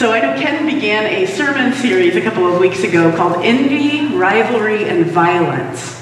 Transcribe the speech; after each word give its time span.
So 0.00 0.12
I 0.12 0.20
know 0.20 0.34
Ken 0.40 0.64
began 0.64 1.04
a 1.04 1.26
sermon 1.26 1.74
series 1.74 2.16
a 2.16 2.22
couple 2.22 2.50
of 2.50 2.58
weeks 2.58 2.84
ago 2.84 3.14
called 3.14 3.44
Envy, 3.44 4.16
Rivalry, 4.16 4.88
and 4.88 5.04
Violence, 5.04 5.92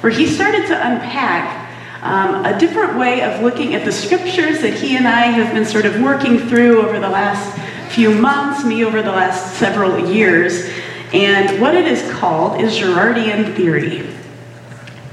where 0.00 0.10
he 0.10 0.26
started 0.26 0.66
to 0.68 0.74
unpack 0.74 1.68
um, 2.02 2.46
a 2.46 2.58
different 2.58 2.98
way 2.98 3.20
of 3.20 3.42
looking 3.42 3.74
at 3.74 3.84
the 3.84 3.92
scriptures 3.92 4.62
that 4.62 4.72
he 4.72 4.96
and 4.96 5.06
I 5.06 5.26
have 5.26 5.52
been 5.52 5.66
sort 5.66 5.84
of 5.84 6.00
working 6.00 6.38
through 6.38 6.80
over 6.80 6.98
the 6.98 7.10
last 7.10 7.60
few 7.92 8.14
months, 8.14 8.64
me 8.64 8.82
over 8.82 9.02
the 9.02 9.12
last 9.12 9.58
several 9.58 10.10
years. 10.10 10.70
And 11.12 11.60
what 11.60 11.74
it 11.74 11.84
is 11.84 12.10
called 12.12 12.62
is 12.62 12.72
Girardian 12.72 13.54
theory. 13.54 14.08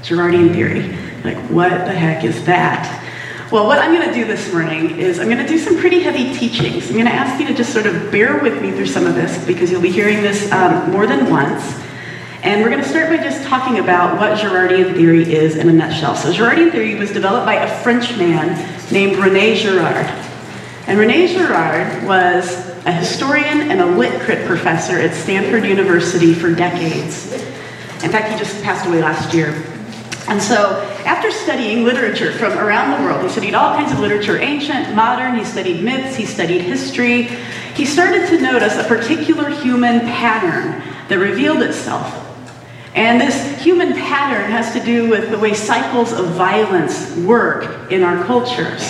Girardian 0.00 0.54
theory. 0.54 0.96
Like, 1.22 1.36
what 1.50 1.68
the 1.68 1.92
heck 1.92 2.24
is 2.24 2.42
that? 2.46 3.01
Well, 3.52 3.66
what 3.66 3.80
I'm 3.80 3.92
going 3.92 4.08
to 4.08 4.14
do 4.14 4.24
this 4.24 4.50
morning 4.50 4.98
is 4.98 5.20
I'm 5.20 5.26
going 5.26 5.36
to 5.36 5.46
do 5.46 5.58
some 5.58 5.76
pretty 5.76 6.00
heavy 6.00 6.32
teachings. 6.32 6.86
I'm 6.86 6.94
going 6.94 7.04
to 7.04 7.12
ask 7.12 7.38
you 7.38 7.46
to 7.48 7.52
just 7.52 7.70
sort 7.70 7.84
of 7.84 8.10
bear 8.10 8.38
with 8.38 8.62
me 8.62 8.70
through 8.70 8.86
some 8.86 9.06
of 9.06 9.14
this 9.14 9.44
because 9.44 9.70
you'll 9.70 9.82
be 9.82 9.92
hearing 9.92 10.22
this 10.22 10.50
um, 10.52 10.90
more 10.90 11.06
than 11.06 11.28
once. 11.28 11.62
And 12.42 12.62
we're 12.62 12.70
going 12.70 12.82
to 12.82 12.88
start 12.88 13.10
by 13.10 13.18
just 13.18 13.46
talking 13.46 13.78
about 13.78 14.18
what 14.18 14.38
Girardian 14.38 14.94
theory 14.94 15.30
is 15.30 15.56
in 15.56 15.68
a 15.68 15.72
nutshell. 15.74 16.16
So, 16.16 16.32
Girardian 16.32 16.72
theory 16.72 16.94
was 16.94 17.12
developed 17.12 17.44
by 17.44 17.56
a 17.56 17.82
French 17.82 18.16
man 18.16 18.56
named 18.90 19.18
Rene 19.18 19.56
Girard. 19.56 20.06
And 20.86 20.98
Rene 20.98 21.34
Girard 21.34 22.06
was 22.06 22.70
a 22.86 22.92
historian 22.92 23.70
and 23.70 23.82
a 23.82 23.84
lit 23.84 24.18
crit 24.22 24.46
professor 24.46 24.98
at 24.98 25.12
Stanford 25.12 25.66
University 25.66 26.32
for 26.32 26.54
decades. 26.54 27.30
In 28.02 28.10
fact, 28.10 28.32
he 28.32 28.38
just 28.38 28.62
passed 28.62 28.86
away 28.86 29.02
last 29.02 29.34
year. 29.34 29.62
And 30.28 30.40
so, 30.40 30.80
after 31.04 31.30
studying 31.30 31.84
literature 31.84 32.32
from 32.32 32.52
around 32.52 32.96
the 32.96 33.04
world, 33.04 33.22
he 33.22 33.28
studied 33.28 33.54
all 33.54 33.74
kinds 33.74 33.92
of 33.92 33.98
literature 33.98 34.38
ancient, 34.38 34.94
modern, 34.94 35.36
he 35.36 35.44
studied 35.44 35.82
myths, 35.82 36.14
he 36.16 36.26
studied 36.26 36.60
history. 36.60 37.24
He 37.74 37.84
started 37.84 38.28
to 38.28 38.40
notice 38.40 38.76
a 38.76 38.84
particular 38.84 39.50
human 39.50 40.00
pattern 40.00 40.82
that 41.08 41.18
revealed 41.18 41.62
itself. 41.62 42.18
And 42.94 43.20
this 43.20 43.62
human 43.62 43.94
pattern 43.94 44.50
has 44.50 44.72
to 44.74 44.80
do 44.80 45.08
with 45.08 45.30
the 45.30 45.38
way 45.38 45.54
cycles 45.54 46.12
of 46.12 46.26
violence 46.30 47.16
work 47.16 47.90
in 47.90 48.02
our 48.02 48.22
cultures. 48.24 48.82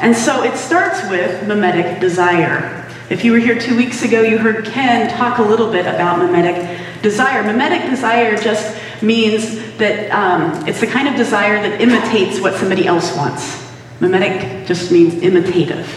And 0.00 0.16
so 0.16 0.42
it 0.42 0.56
starts 0.56 1.08
with 1.10 1.46
mimetic 1.46 2.00
desire. 2.00 2.90
If 3.08 3.24
you 3.24 3.32
were 3.32 3.38
here 3.38 3.58
two 3.58 3.76
weeks 3.76 4.02
ago, 4.02 4.22
you 4.22 4.38
heard 4.38 4.64
Ken 4.64 5.10
talk 5.10 5.38
a 5.38 5.42
little 5.42 5.70
bit 5.70 5.86
about 5.86 6.18
mimetic 6.18 7.02
desire. 7.02 7.42
Mimetic 7.42 7.88
desire 7.90 8.36
just 8.36 8.76
means 9.02 9.76
that 9.78 10.10
um, 10.10 10.66
it's 10.66 10.80
the 10.80 10.86
kind 10.86 11.08
of 11.08 11.16
desire 11.16 11.60
that 11.68 11.80
imitates 11.80 12.40
what 12.40 12.54
somebody 12.54 12.86
else 12.86 13.14
wants. 13.16 13.60
Mimetic 14.00 14.66
just 14.66 14.90
means 14.90 15.22
imitative. 15.22 15.88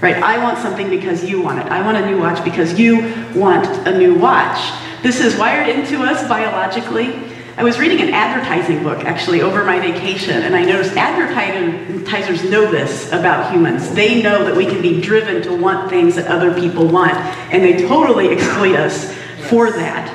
Right? 0.00 0.16
I 0.16 0.42
want 0.42 0.58
something 0.58 0.88
because 0.90 1.24
you 1.24 1.42
want 1.42 1.58
it. 1.58 1.66
I 1.66 1.82
want 1.82 1.96
a 1.96 2.06
new 2.06 2.18
watch 2.18 2.44
because 2.44 2.78
you 2.78 3.00
want 3.34 3.66
a 3.86 3.98
new 3.98 4.14
watch. 4.14 4.58
This 5.02 5.20
is 5.20 5.36
wired 5.36 5.68
into 5.68 6.02
us 6.02 6.26
biologically. 6.28 7.14
I 7.56 7.64
was 7.64 7.80
reading 7.80 8.00
an 8.00 8.14
advertising 8.14 8.84
book 8.84 9.04
actually 9.04 9.42
over 9.42 9.64
my 9.64 9.80
vacation, 9.80 10.42
and 10.42 10.54
I 10.54 10.64
noticed 10.64 10.96
advertisers 10.96 12.48
know 12.48 12.70
this 12.70 13.08
about 13.08 13.52
humans. 13.52 13.90
They 13.90 14.22
know 14.22 14.44
that 14.44 14.56
we 14.56 14.64
can 14.64 14.80
be 14.80 15.00
driven 15.00 15.42
to 15.42 15.56
want 15.56 15.90
things 15.90 16.14
that 16.14 16.28
other 16.28 16.54
people 16.54 16.86
want, 16.86 17.14
and 17.52 17.64
they 17.64 17.88
totally 17.88 18.28
exploit 18.36 18.76
us 18.76 19.12
for 19.48 19.72
that. 19.72 20.14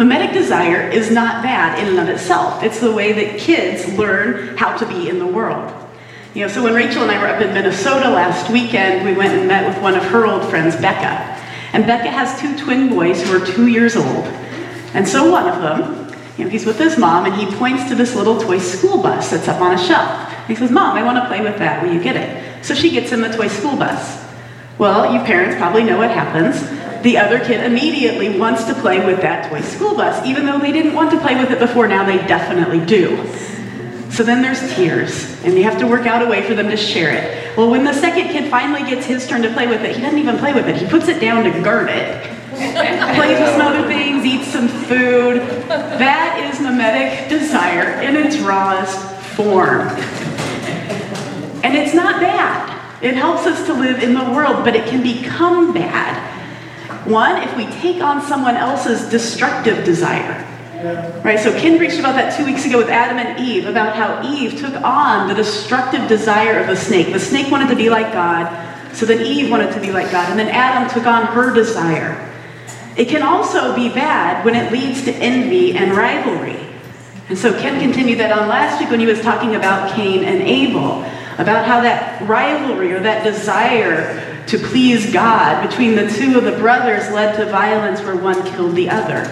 Mimetic 0.00 0.32
desire 0.32 0.88
is 0.88 1.10
not 1.10 1.42
bad 1.42 1.78
in 1.78 1.88
and 1.88 1.98
of 1.98 2.08
itself. 2.08 2.62
It's 2.62 2.80
the 2.80 2.90
way 2.90 3.12
that 3.12 3.38
kids 3.38 3.86
learn 3.98 4.56
how 4.56 4.74
to 4.78 4.86
be 4.86 5.10
in 5.10 5.18
the 5.18 5.26
world. 5.26 5.70
You 6.32 6.46
know, 6.46 6.48
so 6.48 6.62
when 6.62 6.72
Rachel 6.72 7.02
and 7.02 7.10
I 7.10 7.20
were 7.20 7.28
up 7.28 7.42
in 7.42 7.52
Minnesota 7.52 8.08
last 8.08 8.50
weekend, 8.50 9.04
we 9.04 9.12
went 9.12 9.34
and 9.34 9.46
met 9.46 9.68
with 9.68 9.82
one 9.82 9.94
of 9.94 10.02
her 10.04 10.24
old 10.24 10.48
friends, 10.48 10.74
Becca. 10.74 11.38
And 11.74 11.86
Becca 11.86 12.08
has 12.08 12.40
two 12.40 12.56
twin 12.56 12.88
boys 12.88 13.22
who 13.22 13.36
are 13.36 13.44
two 13.44 13.66
years 13.66 13.94
old. 13.94 14.24
And 14.94 15.06
so 15.06 15.30
one 15.30 15.46
of 15.46 15.60
them, 15.60 16.10
you 16.38 16.44
know, 16.44 16.50
he's 16.50 16.64
with 16.64 16.78
his 16.78 16.96
mom 16.96 17.26
and 17.26 17.34
he 17.34 17.54
points 17.58 17.86
to 17.90 17.94
this 17.94 18.14
little 18.14 18.40
toy 18.40 18.58
school 18.58 19.02
bus 19.02 19.30
that's 19.30 19.48
up 19.48 19.60
on 19.60 19.74
a 19.74 19.78
shelf. 19.78 20.32
He 20.46 20.54
says, 20.54 20.70
Mom, 20.70 20.96
I 20.96 21.02
want 21.02 21.18
to 21.18 21.26
play 21.26 21.42
with 21.42 21.58
that. 21.58 21.82
Will 21.82 21.92
you 21.92 22.02
get 22.02 22.16
it? 22.16 22.64
So 22.64 22.74
she 22.74 22.90
gets 22.90 23.10
him 23.10 23.20
the 23.20 23.36
toy 23.36 23.48
school 23.48 23.76
bus. 23.76 24.24
Well, 24.78 25.12
you 25.12 25.20
parents 25.24 25.56
probably 25.56 25.84
know 25.84 25.98
what 25.98 26.10
happens 26.10 26.79
the 27.02 27.16
other 27.16 27.38
kid 27.38 27.64
immediately 27.64 28.38
wants 28.38 28.64
to 28.64 28.74
play 28.74 29.04
with 29.04 29.20
that 29.22 29.50
toy 29.50 29.62
school 29.62 29.94
bus. 29.94 30.24
Even 30.26 30.44
though 30.44 30.58
they 30.58 30.72
didn't 30.72 30.94
want 30.94 31.10
to 31.12 31.18
play 31.20 31.34
with 31.34 31.50
it 31.50 31.58
before, 31.58 31.88
now 31.88 32.04
they 32.04 32.18
definitely 32.26 32.84
do. 32.84 33.26
So 34.10 34.22
then 34.24 34.42
there's 34.42 34.74
tears, 34.74 35.42
and 35.44 35.54
you 35.54 35.62
have 35.62 35.78
to 35.78 35.86
work 35.86 36.06
out 36.06 36.20
a 36.20 36.26
way 36.26 36.42
for 36.42 36.54
them 36.54 36.68
to 36.68 36.76
share 36.76 37.10
it. 37.10 37.56
Well, 37.56 37.70
when 37.70 37.84
the 37.84 37.94
second 37.94 38.28
kid 38.28 38.50
finally 38.50 38.82
gets 38.82 39.06
his 39.06 39.26
turn 39.26 39.40
to 39.42 39.52
play 39.52 39.66
with 39.66 39.82
it, 39.82 39.96
he 39.96 40.02
doesn't 40.02 40.18
even 40.18 40.36
play 40.38 40.52
with 40.52 40.68
it. 40.68 40.76
He 40.76 40.86
puts 40.86 41.08
it 41.08 41.20
down 41.20 41.44
to 41.44 41.62
guard 41.62 41.88
it. 41.88 42.22
Plays 42.50 43.38
with 43.38 43.50
some 43.50 43.62
other 43.62 43.86
things, 43.86 44.24
eats 44.26 44.48
some 44.48 44.68
food. 44.68 45.40
That 45.68 46.50
is 46.52 46.60
mimetic 46.60 47.30
desire 47.30 48.02
in 48.02 48.16
its 48.16 48.36
rawest 48.38 48.98
form. 49.36 49.88
And 51.62 51.76
it's 51.76 51.94
not 51.94 52.20
bad. 52.20 52.76
It 53.02 53.14
helps 53.14 53.46
us 53.46 53.64
to 53.66 53.72
live 53.72 54.02
in 54.02 54.12
the 54.12 54.24
world, 54.32 54.64
but 54.64 54.74
it 54.74 54.88
can 54.88 55.02
become 55.02 55.72
bad 55.72 56.29
one, 57.06 57.42
if 57.42 57.56
we 57.56 57.66
take 57.80 58.02
on 58.02 58.22
someone 58.22 58.56
else's 58.56 59.08
destructive 59.10 59.84
desire. 59.84 60.46
Right, 61.22 61.38
so 61.38 61.52
Ken 61.58 61.76
preached 61.76 61.98
about 61.98 62.14
that 62.14 62.34
two 62.36 62.46
weeks 62.46 62.64
ago 62.64 62.78
with 62.78 62.88
Adam 62.88 63.18
and 63.18 63.38
Eve, 63.38 63.66
about 63.66 63.94
how 63.94 64.22
Eve 64.26 64.58
took 64.58 64.74
on 64.82 65.28
the 65.28 65.34
destructive 65.34 66.08
desire 66.08 66.58
of 66.58 66.68
the 66.68 66.76
snake. 66.76 67.12
The 67.12 67.20
snake 67.20 67.50
wanted 67.50 67.68
to 67.68 67.76
be 67.76 67.90
like 67.90 68.12
God, 68.12 68.48
so 68.94 69.04
then 69.04 69.20
Eve 69.20 69.50
wanted 69.50 69.72
to 69.74 69.80
be 69.80 69.92
like 69.92 70.10
God, 70.10 70.30
and 70.30 70.38
then 70.38 70.48
Adam 70.48 70.88
took 70.88 71.06
on 71.06 71.26
her 71.26 71.52
desire. 71.52 72.26
It 72.96 73.08
can 73.08 73.22
also 73.22 73.76
be 73.76 73.90
bad 73.90 74.44
when 74.44 74.54
it 74.54 74.72
leads 74.72 75.04
to 75.04 75.12
envy 75.12 75.74
and 75.74 75.94
rivalry. 75.94 76.58
And 77.28 77.38
so 77.38 77.52
Ken 77.60 77.78
continued 77.78 78.18
that 78.18 78.32
on 78.32 78.48
last 78.48 78.80
week 78.80 78.90
when 78.90 79.00
he 79.00 79.06
was 79.06 79.20
talking 79.20 79.54
about 79.54 79.94
Cain 79.94 80.24
and 80.24 80.42
Abel, 80.42 81.04
about 81.38 81.66
how 81.66 81.80
that 81.80 82.20
rivalry 82.28 82.92
or 82.92 83.00
that 83.00 83.24
desire 83.24 84.44
to 84.46 84.58
please 84.58 85.12
God 85.12 85.68
between 85.68 85.94
the 85.94 86.08
two 86.08 86.36
of 86.36 86.44
the 86.44 86.52
brothers 86.58 87.10
led 87.12 87.36
to 87.36 87.46
violence 87.46 88.00
where 88.00 88.16
one 88.16 88.42
killed 88.52 88.74
the 88.74 88.90
other. 88.90 89.24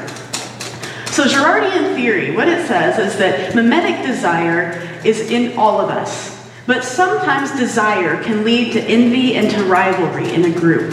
So, 1.11 1.25
Girardian 1.25 1.97
theory, 1.97 2.31
what 2.37 2.49
it 2.49 2.69
says 2.69 2.99
is 2.99 3.19
that 3.19 3.55
mimetic 3.55 4.07
desire 4.07 5.01
is 5.05 5.31
in 5.31 5.59
all 5.59 5.81
of 5.81 5.91
us. 5.91 6.39
But 6.67 6.85
sometimes 6.85 7.51
desire 7.59 8.23
can 8.23 8.45
lead 8.45 8.73
to 8.75 8.81
envy 8.83 9.35
and 9.35 9.51
to 9.51 9.65
rivalry 9.65 10.33
in 10.33 10.45
a 10.45 10.51
group. 10.51 10.93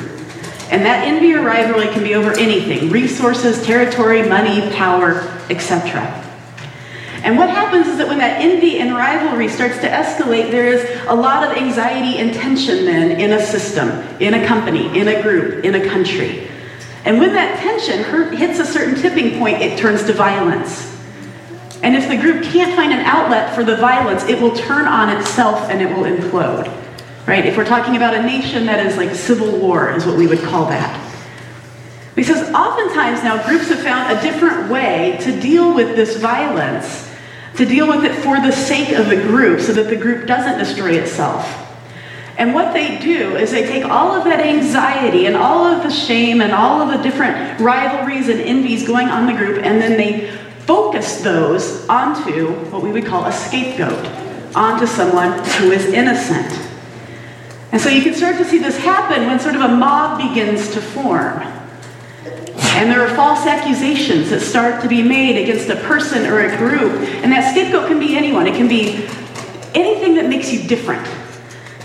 And 0.71 0.83
that 0.83 1.07
envy 1.07 1.33
or 1.35 1.43
rivalry 1.43 1.89
can 1.89 2.01
be 2.01 2.15
over 2.15 2.31
anything 2.39 2.89
resources, 2.89 3.63
territory, 3.63 4.27
money, 4.27 4.73
power, 4.73 5.19
etc. 5.51 6.24
And 7.25 7.39
what 7.39 7.49
happens 7.49 7.87
is 7.87 7.97
that 7.97 8.07
when 8.07 8.19
that 8.19 8.39
envy 8.39 8.77
and 8.77 8.93
rivalry 8.93 9.47
starts 9.47 9.79
to 9.79 9.87
escalate, 9.87 10.51
there 10.51 10.67
is 10.67 10.87
a 11.07 11.15
lot 11.15 11.43
of 11.43 11.57
anxiety 11.57 12.19
and 12.19 12.31
tension 12.31 12.85
then 12.85 13.19
in 13.19 13.33
a 13.33 13.43
system, 13.43 13.89
in 14.19 14.35
a 14.35 14.45
company, 14.45 14.95
in 14.95 15.07
a 15.07 15.23
group, 15.23 15.65
in 15.65 15.73
a 15.73 15.89
country. 15.89 16.47
And 17.03 17.17
when 17.17 17.33
that 17.33 17.57
tension 17.57 18.03
hits 18.37 18.59
a 18.59 18.65
certain 18.65 18.93
tipping 19.01 19.39
point, 19.39 19.59
it 19.59 19.79
turns 19.79 20.03
to 20.03 20.13
violence. 20.13 20.95
And 21.81 21.95
if 21.95 22.07
the 22.07 22.15
group 22.15 22.43
can't 22.43 22.75
find 22.75 22.93
an 22.93 22.99
outlet 22.99 23.55
for 23.55 23.63
the 23.63 23.75
violence, 23.75 24.23
it 24.25 24.39
will 24.39 24.55
turn 24.55 24.85
on 24.85 25.09
itself 25.17 25.67
and 25.71 25.81
it 25.81 25.87
will 25.97 26.03
implode. 26.03 26.67
Right? 27.25 27.43
If 27.43 27.57
we're 27.57 27.65
talking 27.65 27.95
about 27.95 28.13
a 28.13 28.21
nation 28.21 28.67
that 28.67 28.85
is 28.85 28.97
like 28.97 29.15
civil 29.15 29.59
war, 29.59 29.91
is 29.91 30.05
what 30.05 30.15
we 30.15 30.27
would 30.27 30.43
call 30.43 30.65
that. 30.67 31.01
Because 32.13 32.47
oftentimes 32.53 33.23
now 33.23 33.43
groups 33.47 33.69
have 33.69 33.79
found 33.79 34.15
a 34.15 34.21
different 34.21 34.69
way 34.69 35.17
to 35.21 35.41
deal 35.41 35.73
with 35.73 35.95
this 35.95 36.17
violence 36.17 37.04
to 37.57 37.65
deal 37.65 37.87
with 37.87 38.03
it 38.03 38.15
for 38.23 38.35
the 38.37 38.51
sake 38.51 38.97
of 38.97 39.09
the 39.09 39.15
group 39.15 39.61
so 39.61 39.73
that 39.73 39.89
the 39.89 39.95
group 39.95 40.27
doesn't 40.27 40.59
destroy 40.59 40.91
itself. 40.91 41.61
And 42.37 42.53
what 42.53 42.73
they 42.73 42.99
do 42.99 43.37
is 43.37 43.51
they 43.51 43.65
take 43.65 43.85
all 43.85 44.11
of 44.11 44.25
that 44.25 44.41
anxiety 44.41 45.25
and 45.25 45.37
all 45.37 45.65
of 45.65 45.83
the 45.83 45.89
shame 45.89 46.41
and 46.41 46.51
all 46.51 46.81
of 46.81 46.95
the 46.95 47.01
different 47.01 47.59
rivalries 47.61 48.27
and 48.27 48.41
envies 48.41 48.85
going 48.85 49.07
on 49.07 49.25
the 49.25 49.33
group, 49.33 49.63
and 49.63 49.81
then 49.81 49.97
they 49.97 50.29
focus 50.65 51.21
those 51.21 51.87
onto 51.87 52.49
what 52.71 52.83
we 52.83 52.91
would 52.91 53.05
call 53.05 53.25
a 53.25 53.31
scapegoat, 53.31 54.05
onto 54.53 54.85
someone 54.85 55.31
who 55.59 55.71
is 55.71 55.85
innocent. 55.85 56.51
And 57.71 57.81
so 57.81 57.89
you 57.89 58.01
can 58.01 58.13
start 58.13 58.37
to 58.37 58.45
see 58.45 58.59
this 58.59 58.77
happen 58.77 59.27
when 59.27 59.39
sort 59.39 59.55
of 59.55 59.61
a 59.61 59.67
mob 59.69 60.17
begins 60.17 60.73
to 60.73 60.81
form. 60.81 61.41
And 62.25 62.91
there 62.91 63.01
are 63.01 63.15
false 63.15 63.45
accusations 63.45 64.29
that 64.31 64.41
start 64.41 64.81
to 64.81 64.89
be 64.89 65.01
made 65.01 65.41
against 65.41 65.69
a 65.69 65.77
person 65.77 66.25
or 66.25 66.41
a 66.41 66.57
group. 66.57 66.91
And 67.23 67.31
that 67.31 67.51
scapegoat 67.51 67.87
can 67.87 67.99
be 67.99 68.17
anyone, 68.17 68.47
it 68.47 68.55
can 68.55 68.67
be 68.67 69.07
anything 69.73 70.15
that 70.15 70.27
makes 70.27 70.51
you 70.51 70.67
different. 70.67 71.07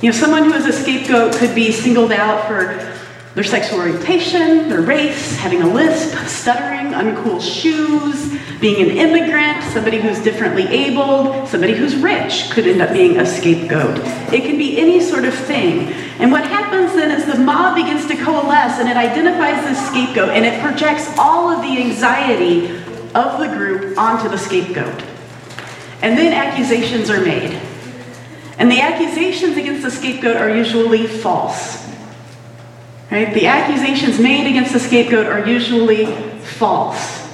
You 0.03 0.11
know, 0.11 0.17
someone 0.17 0.45
who 0.45 0.55
is 0.55 0.67
a 0.67 0.73
scapegoat 0.73 1.35
could 1.35 1.55
be 1.55 1.71
singled 1.71 2.11
out 2.11 2.49
for 2.49 2.90
their 3.35 3.44
sexual 3.44 3.79
orientation, 3.79 4.69
their 4.69 4.81
race, 4.81 5.37
having 5.37 5.62
a 5.62 5.67
lisp, 5.67 6.17
stuttering, 6.27 6.93
uncool 6.93 7.41
shoes, 7.41 8.37
being 8.61 8.91
an 8.91 8.97
immigrant, 8.97 9.62
somebody 9.73 10.00
who's 10.00 10.19
differently 10.21 10.67
abled, 10.67 11.49
somebody 11.49 11.75
who's 11.75 11.94
rich 11.94 12.50
could 12.50 12.67
end 12.67 12.82
up 12.82 12.93
being 12.93 13.19
a 13.19 13.27
scapegoat. 13.27 13.99
It 14.32 14.43
can 14.43 14.59
be 14.59 14.79
any 14.79 15.00
sort 15.00 15.25
of 15.25 15.32
thing. 15.32 15.93
And 16.19 16.32
what 16.32 16.44
happens 16.44 16.93
then 16.93 17.11
is 17.12 17.25
the 17.25 17.38
mob 17.38 17.77
begins 17.77 18.06
to 18.09 18.17
coalesce 18.17 18.81
and 18.81 18.88
it 18.88 18.97
identifies 18.97 19.65
the 19.65 19.75
scapegoat 19.75 20.31
and 20.31 20.44
it 20.44 20.61
projects 20.61 21.09
all 21.17 21.50
of 21.50 21.62
the 21.62 21.81
anxiety 21.81 22.77
of 23.15 23.38
the 23.38 23.49
group 23.56 23.97
onto 23.97 24.29
the 24.29 24.38
scapegoat. 24.38 25.05
And 26.03 26.19
then 26.19 26.32
accusations 26.32 27.11
are 27.11 27.21
made. 27.21 27.61
And 28.59 28.71
the 28.71 28.81
accusations 28.81 29.56
against 29.56 29.82
the 29.82 29.91
scapegoat 29.91 30.37
are 30.37 30.55
usually 30.55 31.06
false. 31.06 31.90
Right? 33.11 33.35
The 33.35 33.47
accusations 33.47 34.21
made 34.21 34.47
against 34.47 34.73
the 34.73 34.79
scapegoat 34.79 35.27
are 35.27 35.45
usually 35.47 36.07
false. 36.39 37.29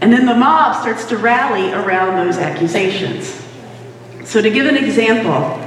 And 0.00 0.12
then 0.12 0.26
the 0.26 0.34
mob 0.34 0.80
starts 0.80 1.04
to 1.06 1.16
rally 1.16 1.72
around 1.72 2.26
those 2.26 2.36
accusations. 2.36 3.40
So, 4.24 4.42
to 4.42 4.50
give 4.50 4.66
an 4.66 4.76
example, 4.76 5.60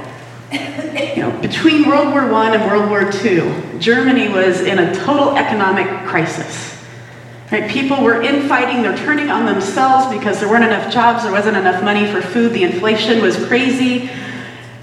you 0.52 1.22
know, 1.22 1.40
between 1.40 1.88
World 1.88 2.12
War 2.12 2.32
I 2.32 2.54
and 2.54 2.70
World 2.70 2.90
War 2.90 3.10
II, 3.24 3.78
Germany 3.78 4.28
was 4.28 4.60
in 4.60 4.78
a 4.78 4.94
total 4.94 5.36
economic 5.36 6.06
crisis. 6.06 6.76
Right? 7.50 7.70
People 7.70 8.02
were 8.02 8.20
infighting, 8.20 8.82
they're 8.82 8.96
turning 8.98 9.30
on 9.30 9.46
themselves 9.46 10.14
because 10.14 10.38
there 10.40 10.50
weren't 10.50 10.64
enough 10.64 10.92
jobs, 10.92 11.22
there 11.22 11.32
wasn't 11.32 11.56
enough 11.56 11.82
money 11.82 12.06
for 12.06 12.20
food, 12.20 12.52
the 12.52 12.64
inflation 12.64 13.22
was 13.22 13.42
crazy. 13.46 14.10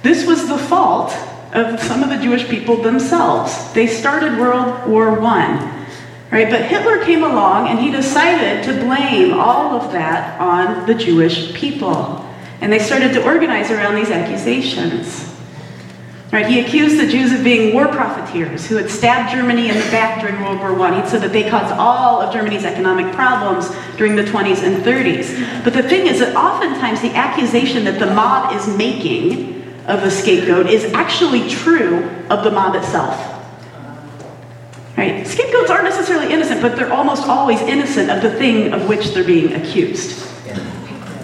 This 0.02 0.26
was 0.26 0.48
the 0.48 0.58
fault 0.58 1.16
of 1.56 1.80
some 1.82 2.04
of 2.04 2.10
the 2.10 2.18
Jewish 2.18 2.48
people 2.48 2.78
themselves. 2.78 3.74
They 3.74 3.88
started 3.88 4.38
World 4.38 4.88
War 4.88 5.20
I. 5.22 5.72
Right? 6.32 6.50
But 6.50 6.66
Hitler 6.66 7.04
came 7.06 7.24
along 7.24 7.70
and 7.70 7.80
he 7.80 7.92
decided 7.92 8.64
to 8.66 8.74
blame 8.84 9.34
all 9.34 9.80
of 9.80 9.94
that 9.94 10.40
on 10.40 10.86
the 10.86 10.94
Jewish 10.94 11.54
people. 11.54 12.30
And 12.62 12.72
they 12.72 12.80
started 12.80 13.14
to 13.14 13.24
organize 13.24 13.72
around 13.72 13.96
these 13.96 14.10
accusations. 14.10 15.32
Right, 16.32 16.48
he 16.48 16.60
accused 16.60 17.00
the 17.00 17.08
Jews 17.08 17.32
of 17.32 17.44
being 17.46 17.74
war 17.74 17.88
profiteers 17.88 18.66
who 18.66 18.76
had 18.76 18.90
stabbed 18.90 19.32
Germany 19.32 19.70
in 19.70 19.76
the 19.76 19.92
back 19.92 20.20
during 20.20 20.42
World 20.42 20.60
War 20.60 20.88
I. 20.88 21.02
He 21.02 21.08
said 21.08 21.22
that 21.22 21.32
they 21.32 21.50
caused 21.50 21.72
all 21.74 22.20
of 22.20 22.34
Germany's 22.34 22.66
economic 22.66 23.14
problems 23.14 23.70
during 23.96 24.18
the 24.18 24.24
20s 24.24 24.62
and 24.64 24.84
30s. 24.84 25.64
But 25.64 25.74
the 25.74 25.84
thing 25.84 26.08
is 26.08 26.20
that 26.20 26.36
oftentimes 26.36 27.02
the 27.02 27.14
accusation 27.16 27.86
that 27.86 28.00
the 28.00 28.08
mob 28.08 28.54
is 28.54 28.68
making 28.76 29.65
of 29.88 30.02
the 30.02 30.10
scapegoat 30.10 30.68
is 30.68 30.92
actually 30.94 31.48
true 31.50 32.04
of 32.30 32.44
the 32.44 32.52
mob 32.52 32.76
itself. 32.76 33.34
Right? 34.98 35.28
Scapegoats 35.28 35.70
aren't 35.70 35.84
necessarily 35.84 36.34
innocent, 36.34 36.62
but 36.62 36.76
they're 36.76 36.92
almost 36.92 37.28
always 37.28 37.60
innocent 37.62 38.10
of 38.10 38.22
the 38.22 38.32
thing 38.32 38.74
of 38.74 38.88
which 38.88 39.14
they're 39.14 39.24
being 39.24 39.54
accused. 39.54 40.26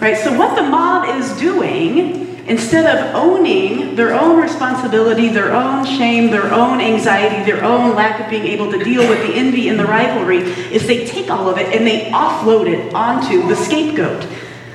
Right? 0.01 0.17
So 0.17 0.37
what 0.37 0.55
the 0.55 0.63
mob 0.63 1.07
is 1.19 1.31
doing 1.39 2.21
instead 2.47 2.85
of 2.85 3.15
owning 3.15 3.95
their 3.95 4.13
own 4.13 4.41
responsibility, 4.41 5.29
their 5.29 5.53
own 5.53 5.85
shame, 5.85 6.31
their 6.31 6.53
own 6.53 6.81
anxiety, 6.81 7.49
their 7.49 7.63
own 7.63 7.95
lack 7.95 8.19
of 8.19 8.29
being 8.29 8.45
able 8.45 8.71
to 8.71 8.83
deal 8.83 9.07
with 9.07 9.21
the 9.25 9.33
envy 9.33 9.69
and 9.69 9.79
the 9.79 9.85
rivalry, 9.85 10.39
is 10.39 10.85
they 10.85 11.05
take 11.05 11.29
all 11.29 11.49
of 11.49 11.57
it 11.57 11.67
and 11.67 11.85
they 11.85 12.09
offload 12.11 12.67
it 12.67 12.93
onto 12.93 13.47
the 13.47 13.55
scapegoat. 13.55 14.27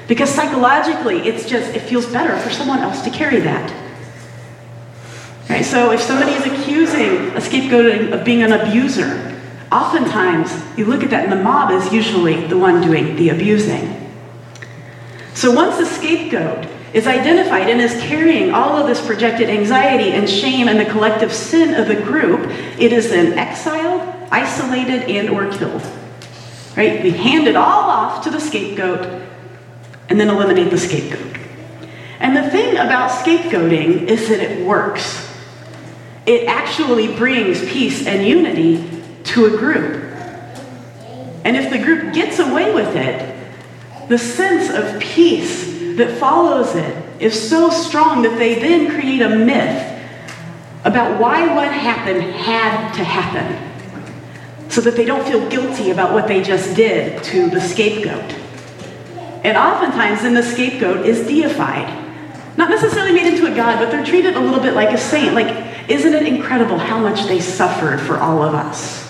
Because 0.09 0.31
psychologically, 0.31 1.19
it's 1.29 1.49
just, 1.49 1.75
it 1.75 1.81
feels 1.81 2.07
better 2.07 2.39
for 2.39 2.51
someone 2.51 2.79
else 2.79 3.03
to 3.03 3.11
carry 3.11 3.41
that. 3.41 3.87
Right? 5.49 5.65
So 5.65 5.93
if 5.93 6.01
somebody 6.01 6.33
is 6.33 6.47
accusing 6.47 7.37
a 7.37 7.41
scapegoat 7.41 8.13
of 8.13 8.25
being 8.25 8.43
an 8.43 8.53
abuser, 8.53 9.41
oftentimes 9.71 10.53
you 10.79 10.85
look 10.85 11.03
at 11.03 11.11
that 11.11 11.25
and 11.25 11.33
the 11.33 11.43
mob 11.43 11.71
is 11.71 11.93
usually 11.93 12.47
the 12.47 12.59
one 12.59 12.83
doing 12.83 13.17
the 13.17 13.31
abusing. 13.31 13.93
So 15.35 15.53
once 15.53 15.77
the 15.77 15.87
scapegoat 15.87 16.69
is 16.95 17.07
identified 17.07 17.69
and 17.69 17.81
is 17.81 17.93
carrying 18.03 18.55
all 18.55 18.77
of 18.77 18.87
this 18.87 19.05
projected 19.05 19.51
anxiety 19.51 20.13
and 20.13 20.29
shame 20.29 20.69
and 20.69 20.81
the 20.81 20.87
collective 20.87 21.33
sin 21.33 21.75
of 21.75 21.89
the 21.89 21.97
group, 21.97 22.49
it 22.79 22.93
is 22.93 23.11
then 23.11 23.39
exiled, 23.39 24.01
isolated, 24.31 25.03
and 25.11 25.29
or 25.29 25.51
killed. 25.51 25.83
Right? 26.77 27.03
We 27.03 27.11
hand 27.11 27.49
it 27.49 27.57
all 27.57 27.91
off 27.91 28.25
to 28.25 28.31
the 28.31 28.41
scapegoat 28.41 29.23
and 30.09 30.21
then 30.21 30.29
eliminate 30.29 30.71
the 30.71 30.79
scapegoat. 30.79 31.39
And 32.21 32.37
the 32.37 32.49
thing 32.51 32.77
about 32.77 33.11
scapegoating 33.11 34.09
is 34.09 34.29
that 34.29 34.41
it 34.41 34.65
works. 34.67 35.27
It 36.25 36.49
actually 36.49 37.15
brings 37.15 37.61
peace 37.69 38.07
and 38.07 38.27
unity 38.27 39.03
to 39.25 39.47
a 39.47 39.51
group. 39.51 40.03
And 41.45 41.57
if 41.57 41.71
the 41.71 41.79
group 41.79 42.13
gets 42.15 42.39
away 42.39 42.75
with 42.75 42.97
it, 42.97 43.37
the 44.09 44.19
sense 44.19 44.71
of 44.71 45.01
peace 45.01 45.67
that 45.97 46.19
follows 46.19 46.75
it 46.75 47.23
is 47.23 47.49
so 47.49 47.71
strong 47.71 48.23
that 48.23 48.39
they 48.39 48.57
then 48.61 48.91
create 48.91 49.23
a 49.23 49.29
myth 49.29 49.93
about 50.85 51.21
why 51.21 51.55
what 51.55 51.73
happened 51.73 52.23
had 52.23 52.93
to 52.93 53.03
happen 53.03 53.63
so 54.71 54.81
that 54.81 54.95
they 54.97 55.05
don't 55.05 55.27
feel 55.27 55.49
guilty 55.49 55.91
about 55.91 56.13
what 56.13 56.29
they 56.29 56.43
just 56.43 56.77
did 56.77 57.23
to 57.25 57.49
the 57.49 57.61
scapegoat. 57.61 58.46
And 59.47 59.57
oftentimes, 59.57 60.23
then 60.23 60.35
the 60.35 60.43
scapegoat 60.43 61.07
is 61.07 61.25
deified. 61.25 61.87
Not 62.57 62.69
necessarily 62.69 63.13
made 63.13 63.33
into 63.33 63.47
a 63.47 63.55
god, 63.55 63.79
but 63.79 63.93
they're 63.93 64.05
treated 64.05 64.35
a 64.35 64.41
little 64.41 64.59
bit 64.59 64.75
like 64.75 64.91
a 64.91 64.99
saint. 64.99 65.35
Like, 65.35 65.89
isn't 65.89 66.13
it 66.13 66.27
incredible 66.27 66.79
how 66.79 66.99
much 66.99 67.27
they 67.29 67.39
suffered 67.39 68.01
for 68.01 68.19
all 68.19 68.43
of 68.43 68.55
us? 68.55 69.07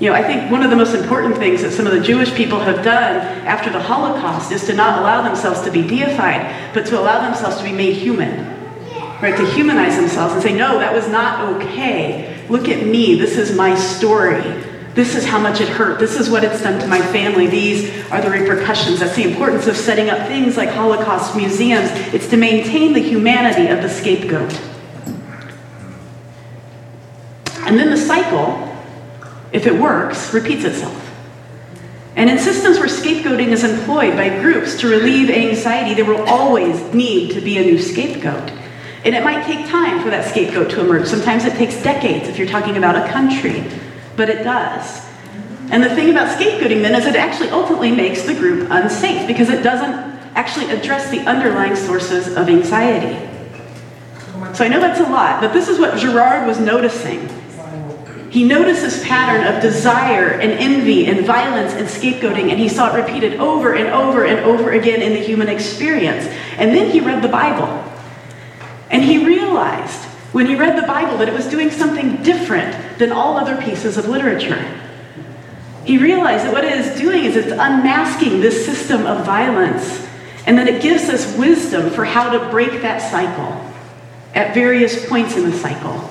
You 0.00 0.10
know, 0.10 0.16
I 0.16 0.24
think 0.24 0.50
one 0.50 0.64
of 0.64 0.70
the 0.70 0.76
most 0.76 0.92
important 0.92 1.36
things 1.36 1.62
that 1.62 1.70
some 1.70 1.86
of 1.86 1.92
the 1.92 2.00
Jewish 2.00 2.34
people 2.34 2.58
have 2.58 2.84
done 2.84 3.14
after 3.46 3.70
the 3.70 3.80
Holocaust 3.80 4.50
is 4.50 4.66
to 4.66 4.74
not 4.74 4.98
allow 4.98 5.22
themselves 5.22 5.60
to 5.60 5.70
be 5.70 5.86
deified, 5.86 6.74
but 6.74 6.84
to 6.86 6.98
allow 6.98 7.22
themselves 7.30 7.58
to 7.58 7.62
be 7.62 7.70
made 7.70 7.94
human. 7.94 8.44
Right? 9.22 9.36
To 9.36 9.46
humanize 9.52 9.94
themselves 9.94 10.34
and 10.34 10.42
say, 10.42 10.52
no, 10.52 10.80
that 10.80 10.92
was 10.92 11.08
not 11.08 11.62
okay. 11.62 12.44
Look 12.48 12.68
at 12.68 12.84
me. 12.84 13.14
This 13.14 13.38
is 13.38 13.56
my 13.56 13.76
story. 13.76 14.42
This 14.96 15.14
is 15.14 15.24
how 15.24 15.38
much 15.38 15.60
it 15.60 15.68
hurt. 15.68 16.00
This 16.00 16.18
is 16.18 16.28
what 16.28 16.42
it's 16.42 16.62
done 16.62 16.80
to 16.80 16.88
my 16.88 17.00
family. 17.00 17.46
These 17.46 18.10
are 18.10 18.20
the 18.20 18.30
repercussions. 18.30 18.98
That's 18.98 19.14
the 19.14 19.30
importance 19.30 19.68
of 19.68 19.76
setting 19.76 20.10
up 20.10 20.26
things 20.26 20.56
like 20.56 20.70
Holocaust 20.70 21.36
museums. 21.36 21.90
It's 22.12 22.28
to 22.30 22.36
maintain 22.36 22.92
the 22.94 23.00
humanity 23.00 23.68
of 23.68 23.82
the 23.82 23.88
scapegoat. 23.88 24.58
And 27.66 27.78
then 27.78 27.90
the 27.90 27.96
cycle 27.96 28.66
if 29.56 29.66
it 29.66 29.74
works, 29.74 30.34
repeats 30.34 30.64
itself. 30.64 31.02
And 32.14 32.30
in 32.30 32.38
systems 32.38 32.78
where 32.78 32.88
scapegoating 32.88 33.48
is 33.48 33.64
employed 33.64 34.16
by 34.16 34.28
groups 34.40 34.78
to 34.80 34.88
relieve 34.88 35.30
anxiety, 35.30 35.94
there 35.94 36.04
will 36.04 36.26
always 36.28 36.80
need 36.92 37.32
to 37.32 37.40
be 37.40 37.58
a 37.58 37.62
new 37.62 37.78
scapegoat. 37.78 38.50
And 39.04 39.14
it 39.14 39.22
might 39.22 39.44
take 39.44 39.68
time 39.68 40.02
for 40.02 40.10
that 40.10 40.28
scapegoat 40.28 40.70
to 40.70 40.80
emerge. 40.80 41.06
Sometimes 41.06 41.44
it 41.44 41.54
takes 41.54 41.80
decades 41.82 42.28
if 42.28 42.38
you're 42.38 42.48
talking 42.48 42.76
about 42.76 42.96
a 42.96 43.08
country, 43.10 43.64
but 44.16 44.28
it 44.28 44.42
does. 44.42 45.04
And 45.70 45.82
the 45.82 45.94
thing 45.94 46.10
about 46.10 46.38
scapegoating 46.38 46.82
then 46.82 46.94
is 46.94 47.06
it 47.06 47.16
actually 47.16 47.50
ultimately 47.50 47.90
makes 47.90 48.22
the 48.22 48.34
group 48.34 48.68
unsafe 48.70 49.26
because 49.26 49.48
it 49.48 49.62
doesn't 49.62 49.94
actually 50.34 50.70
address 50.70 51.10
the 51.10 51.20
underlying 51.20 51.74
sources 51.74 52.28
of 52.36 52.48
anxiety. 52.48 53.18
So 54.54 54.64
I 54.64 54.68
know 54.68 54.80
that's 54.80 55.00
a 55.00 55.10
lot, 55.10 55.40
but 55.40 55.52
this 55.52 55.68
is 55.68 55.78
what 55.78 55.98
Girard 55.98 56.46
was 56.46 56.60
noticing 56.60 57.28
he 58.36 58.44
noticed 58.44 58.82
this 58.82 59.02
pattern 59.02 59.46
of 59.50 59.62
desire 59.62 60.28
and 60.28 60.52
envy 60.52 61.06
and 61.06 61.24
violence 61.24 61.72
and 61.72 61.88
scapegoating, 61.88 62.50
and 62.50 62.60
he 62.60 62.68
saw 62.68 62.94
it 62.94 63.00
repeated 63.00 63.40
over 63.40 63.74
and 63.74 63.88
over 63.88 64.26
and 64.26 64.40
over 64.40 64.72
again 64.72 65.00
in 65.00 65.14
the 65.14 65.20
human 65.20 65.48
experience. 65.48 66.26
And 66.58 66.76
then 66.76 66.90
he 66.90 67.00
read 67.00 67.22
the 67.22 67.28
Bible. 67.28 67.82
And 68.90 69.02
he 69.02 69.24
realized 69.24 70.04
when 70.34 70.44
he 70.44 70.54
read 70.54 70.76
the 70.76 70.86
Bible 70.86 71.16
that 71.16 71.28
it 71.30 71.34
was 71.34 71.46
doing 71.46 71.70
something 71.70 72.22
different 72.22 72.74
than 72.98 73.12
all 73.12 73.36
other 73.36 73.60
pieces 73.62 73.96
of 73.96 74.08
literature. 74.08 74.62
He 75.84 75.98
realized 75.98 76.44
that 76.44 76.52
what 76.52 76.64
it 76.64 76.72
is 76.72 76.98
doing 77.00 77.24
is 77.24 77.36
it's 77.36 77.52
unmasking 77.52 78.40
this 78.40 78.66
system 78.66 79.06
of 79.06 79.24
violence, 79.24 80.04
and 80.46 80.58
that 80.58 80.66
it 80.66 80.82
gives 80.82 81.08
us 81.08 81.36
wisdom 81.36 81.90
for 81.90 82.04
how 82.04 82.30
to 82.30 82.50
break 82.50 82.82
that 82.82 83.00
cycle 83.00 83.62
at 84.34 84.52
various 84.52 85.08
points 85.08 85.36
in 85.36 85.48
the 85.48 85.56
cycle. 85.56 86.10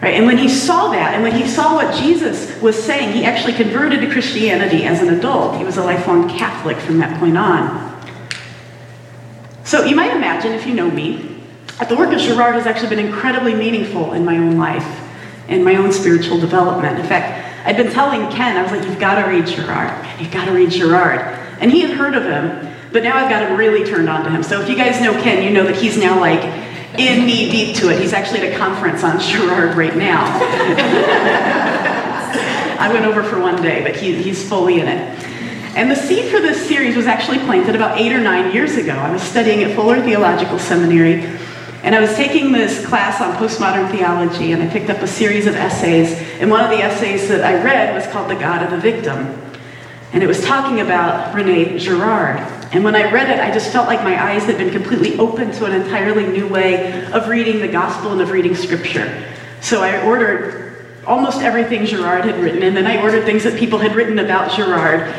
Right? 0.00 0.14
And 0.14 0.26
when 0.26 0.38
he 0.38 0.48
saw 0.48 0.90
that, 0.92 1.14
and 1.14 1.22
when 1.22 1.32
he 1.32 1.48
saw 1.48 1.74
what 1.74 1.94
Jesus 2.00 2.60
was 2.60 2.80
saying, 2.80 3.16
he 3.16 3.24
actually 3.24 3.54
converted 3.54 4.00
to 4.00 4.10
Christianity 4.10 4.84
as 4.84 5.02
an 5.02 5.12
adult. 5.14 5.56
He 5.56 5.64
was 5.64 5.76
a 5.76 5.84
lifelong 5.84 6.28
Catholic 6.28 6.78
from 6.78 6.98
that 6.98 7.18
point 7.18 7.36
on. 7.36 7.86
So 9.64 9.84
you 9.84 9.96
might 9.96 10.16
imagine, 10.16 10.52
if 10.52 10.66
you 10.66 10.74
know 10.74 10.90
me, 10.90 11.42
that 11.78 11.88
the 11.88 11.96
work 11.96 12.12
of 12.12 12.20
Girard 12.20 12.54
has 12.54 12.66
actually 12.66 12.88
been 12.88 13.04
incredibly 13.04 13.54
meaningful 13.54 14.12
in 14.14 14.24
my 14.24 14.36
own 14.36 14.56
life 14.56 14.97
and 15.48 15.64
my 15.64 15.76
own 15.76 15.92
spiritual 15.92 16.38
development. 16.38 16.98
In 16.98 17.06
fact, 17.06 17.66
I'd 17.66 17.76
been 17.76 17.90
telling 17.90 18.30
Ken, 18.30 18.56
I 18.56 18.62
was 18.62 18.70
like, 18.70 18.84
you've 18.84 19.00
got 19.00 19.22
to 19.22 19.28
read 19.28 19.46
Girard. 19.46 20.20
You've 20.20 20.30
got 20.30 20.44
to 20.46 20.52
read 20.52 20.70
Girard. 20.70 21.20
And 21.60 21.70
he 21.72 21.80
had 21.80 21.90
heard 21.90 22.14
of 22.14 22.24
him, 22.24 22.74
but 22.92 23.02
now 23.02 23.16
I've 23.16 23.28
got 23.28 23.42
him 23.42 23.58
really 23.58 23.84
turned 23.84 24.08
on 24.08 24.24
to 24.24 24.30
him. 24.30 24.42
So 24.42 24.60
if 24.60 24.68
you 24.68 24.76
guys 24.76 25.00
know 25.00 25.12
Ken, 25.22 25.42
you 25.42 25.50
know 25.50 25.64
that 25.64 25.76
he's 25.76 25.98
now 25.98 26.20
like 26.20 26.42
in 26.98 27.26
knee 27.26 27.50
deep 27.50 27.76
to 27.76 27.90
it. 27.90 28.00
He's 28.00 28.12
actually 28.12 28.40
at 28.40 28.54
a 28.54 28.58
conference 28.58 29.02
on 29.04 29.18
Girard 29.20 29.76
right 29.76 29.96
now. 29.96 30.24
I 32.80 32.92
went 32.92 33.04
over 33.06 33.22
for 33.22 33.40
one 33.40 33.60
day, 33.60 33.82
but 33.82 33.96
he, 33.96 34.14
he's 34.22 34.48
fully 34.48 34.80
in 34.80 34.86
it. 34.88 35.24
And 35.76 35.90
the 35.90 35.96
seed 35.96 36.30
for 36.30 36.40
this 36.40 36.66
series 36.66 36.96
was 36.96 37.06
actually 37.06 37.38
planted 37.40 37.74
about 37.74 37.98
eight 37.98 38.12
or 38.12 38.20
nine 38.20 38.52
years 38.52 38.76
ago. 38.76 38.92
I 38.92 39.10
was 39.12 39.22
studying 39.22 39.62
at 39.62 39.76
Fuller 39.76 40.00
Theological 40.02 40.58
Seminary, 40.58 41.22
and 41.88 41.94
I 41.94 42.00
was 42.00 42.14
taking 42.16 42.52
this 42.52 42.84
class 42.84 43.18
on 43.22 43.34
postmodern 43.36 43.90
theology, 43.90 44.52
and 44.52 44.62
I 44.62 44.68
picked 44.68 44.90
up 44.90 44.98
a 44.98 45.06
series 45.06 45.46
of 45.46 45.54
essays. 45.56 46.12
And 46.38 46.50
one 46.50 46.62
of 46.62 46.68
the 46.68 46.82
essays 46.82 47.28
that 47.28 47.42
I 47.42 47.64
read 47.64 47.94
was 47.94 48.06
called 48.12 48.28
The 48.28 48.34
God 48.34 48.62
of 48.62 48.70
the 48.70 48.76
Victim. 48.76 49.40
And 50.12 50.22
it 50.22 50.26
was 50.26 50.44
talking 50.44 50.82
about 50.82 51.34
Rene 51.34 51.78
Girard. 51.78 52.40
And 52.74 52.84
when 52.84 52.94
I 52.94 53.10
read 53.10 53.30
it, 53.30 53.40
I 53.40 53.50
just 53.50 53.72
felt 53.72 53.86
like 53.86 54.02
my 54.04 54.22
eyes 54.22 54.44
had 54.44 54.58
been 54.58 54.70
completely 54.70 55.18
opened 55.18 55.54
to 55.54 55.64
an 55.64 55.72
entirely 55.72 56.26
new 56.26 56.46
way 56.46 57.06
of 57.06 57.26
reading 57.26 57.60
the 57.60 57.68
gospel 57.68 58.12
and 58.12 58.20
of 58.20 58.32
reading 58.32 58.54
scripture. 58.54 59.24
So 59.62 59.82
I 59.82 60.04
ordered 60.04 60.84
almost 61.06 61.40
everything 61.40 61.86
Girard 61.86 62.26
had 62.26 62.38
written, 62.38 62.64
and 62.64 62.76
then 62.76 62.86
I 62.86 63.00
ordered 63.00 63.24
things 63.24 63.44
that 63.44 63.58
people 63.58 63.78
had 63.78 63.96
written 63.96 64.18
about 64.18 64.54
Girard. 64.54 65.14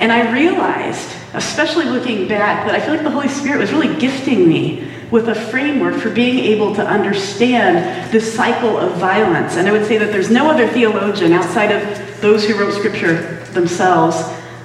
And 0.00 0.10
I 0.10 0.32
realized, 0.32 1.14
especially 1.34 1.84
looking 1.84 2.28
back, 2.28 2.66
that 2.66 2.74
I 2.74 2.80
feel 2.80 2.94
like 2.94 3.02
the 3.02 3.10
Holy 3.10 3.28
Spirit 3.28 3.60
was 3.60 3.72
really 3.72 3.94
gifting 3.98 4.48
me 4.48 4.90
with 5.10 5.28
a 5.28 5.34
framework 5.34 5.94
for 5.96 6.10
being 6.10 6.38
able 6.38 6.74
to 6.74 6.84
understand 6.84 8.10
this 8.12 8.34
cycle 8.34 8.78
of 8.78 8.96
violence. 8.96 9.56
And 9.56 9.68
I 9.68 9.72
would 9.72 9.86
say 9.86 9.98
that 9.98 10.10
there's 10.10 10.30
no 10.30 10.50
other 10.50 10.66
theologian 10.68 11.32
outside 11.32 11.70
of 11.70 12.20
those 12.20 12.46
who 12.46 12.58
wrote 12.58 12.72
scripture 12.72 13.44
themselves 13.52 14.16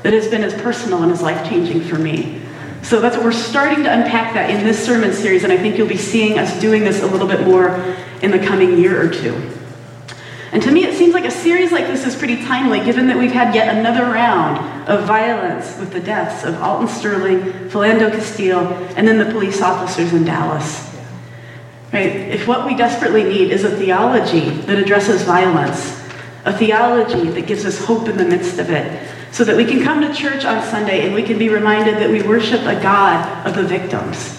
that 0.04 0.14
has 0.14 0.28
been 0.28 0.44
as 0.44 0.54
personal 0.62 1.04
and 1.04 1.12
as 1.12 1.22
life 1.22 1.48
changing 1.48 1.82
for 1.82 2.00
me. 2.00 2.42
So 2.82 3.02
that's 3.02 3.18
what 3.18 3.26
we're 3.26 3.32
starting 3.34 3.84
to 3.84 3.92
unpack 3.92 4.34
that 4.34 4.50
in 4.50 4.64
this 4.64 4.84
sermon 4.84 5.14
series, 5.14 5.44
and 5.44 5.52
I 5.52 5.58
think 5.58 5.78
you'll 5.78 5.88
be 5.88 5.98
seeing 5.98 6.40
us 6.40 6.60
doing 6.62 6.84
this 6.84 7.04
a 7.04 7.08
little 7.08 7.28
bit 7.28 7.46
more 7.46 7.76
in 8.22 8.32
the 8.32 8.40
coming 8.40 8.78
year 8.78 9.02
or 9.02 9.10
two. 9.10 9.36
And 10.52 10.64
to 10.64 10.72
me, 10.72 10.86
it 10.86 10.96
like 11.20 11.28
a 11.28 11.36
series 11.36 11.74
like 11.74 11.86
this 11.88 12.08
is 12.08 12.16
pretty 12.16 12.42
timely, 12.46 12.80
given 12.80 13.08
that 13.08 13.18
we've 13.18 13.34
had 13.34 13.54
yet 13.54 13.76
another 13.76 14.06
round 14.06 14.88
of 14.88 15.04
violence 15.04 15.78
with 15.78 15.92
the 15.92 16.00
deaths 16.00 16.46
of 16.46 16.56
Alton 16.62 16.88
Sterling, 16.88 17.42
Philando 17.70 18.10
Castile, 18.10 18.66
and 18.96 19.06
then 19.06 19.18
the 19.18 19.30
police 19.30 19.62
officers 19.62 20.14
in 20.14 20.24
Dallas. 20.24 20.90
Right? 21.92 22.10
If 22.10 22.48
what 22.48 22.66
we 22.66 22.74
desperately 22.74 23.26
need 23.26 23.52
is 23.52 23.66
a 23.66 23.70
theology 23.70 24.50
that 24.62 24.80
addresses 24.80 25.24
violence, 25.24 25.92
a 26.46 26.58
theology 26.58 27.30
that 27.32 27.46
gives 27.46 27.66
us 27.66 27.84
hope 27.84 28.08
in 28.08 28.16
the 28.16 28.24
midst 28.24 28.58
of 28.58 28.70
it, 28.70 29.06
so 29.34 29.44
that 29.44 29.58
we 29.58 29.66
can 29.66 29.84
come 29.84 30.00
to 30.00 30.14
church 30.14 30.46
on 30.46 30.64
Sunday 30.70 31.06
and 31.06 31.14
we 31.14 31.24
can 31.24 31.38
be 31.38 31.50
reminded 31.50 31.96
that 31.96 32.10
we 32.10 32.22
worship 32.22 32.62
a 32.62 32.82
God 32.82 33.46
of 33.46 33.56
the 33.56 33.64
victims 33.64 34.38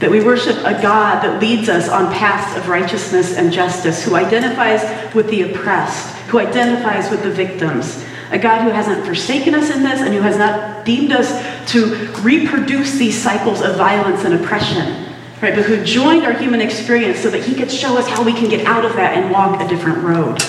that 0.00 0.08
we 0.08 0.22
worship 0.22 0.56
a 0.58 0.80
God 0.80 1.22
that 1.22 1.40
leads 1.40 1.68
us 1.68 1.88
on 1.88 2.12
paths 2.12 2.56
of 2.56 2.68
righteousness 2.68 3.36
and 3.36 3.52
justice, 3.52 4.04
who 4.04 4.14
identifies 4.14 5.12
with 5.12 5.28
the 5.28 5.42
oppressed, 5.42 6.17
who 6.28 6.38
identifies 6.38 7.10
with 7.10 7.22
the 7.22 7.30
victims. 7.30 8.04
A 8.30 8.38
God 8.38 8.62
who 8.62 8.70
hasn't 8.70 9.06
forsaken 9.06 9.54
us 9.54 9.70
in 9.74 9.82
this 9.82 10.00
and 10.00 10.12
who 10.14 10.20
has 10.20 10.36
not 10.36 10.84
deemed 10.84 11.12
us 11.12 11.30
to 11.72 11.94
reproduce 12.20 12.96
these 12.96 13.20
cycles 13.20 13.62
of 13.62 13.76
violence 13.76 14.24
and 14.24 14.34
oppression, 14.34 15.14
right? 15.40 15.54
But 15.54 15.64
who 15.64 15.82
joined 15.82 16.24
our 16.24 16.34
human 16.34 16.60
experience 16.60 17.20
so 17.20 17.30
that 17.30 17.42
he 17.42 17.54
could 17.54 17.70
show 17.70 17.96
us 17.96 18.06
how 18.06 18.22
we 18.22 18.34
can 18.34 18.48
get 18.50 18.66
out 18.66 18.84
of 18.84 18.94
that 18.94 19.16
and 19.16 19.30
walk 19.30 19.60
a 19.60 19.66
different 19.66 19.98
road. 20.04 20.40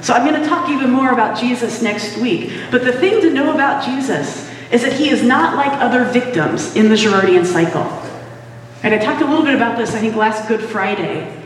So 0.00 0.12
I'm 0.12 0.26
going 0.26 0.40
to 0.42 0.46
talk 0.46 0.68
even 0.68 0.90
more 0.90 1.12
about 1.12 1.38
Jesus 1.38 1.80
next 1.80 2.18
week. 2.18 2.52
But 2.70 2.84
the 2.84 2.92
thing 2.92 3.20
to 3.22 3.30
know 3.30 3.54
about 3.54 3.84
Jesus 3.84 4.50
is 4.70 4.82
that 4.82 4.92
he 4.92 5.08
is 5.08 5.22
not 5.22 5.56
like 5.56 5.72
other 5.80 6.04
victims 6.04 6.74
in 6.76 6.88
the 6.88 6.94
Girardian 6.94 7.46
cycle. 7.46 7.82
And 8.82 8.94
I 8.94 8.98
talked 8.98 9.22
a 9.22 9.26
little 9.26 9.44
bit 9.44 9.54
about 9.54 9.78
this, 9.78 9.94
I 9.94 10.00
think, 10.00 10.14
last 10.14 10.46
Good 10.46 10.60
Friday, 10.60 11.43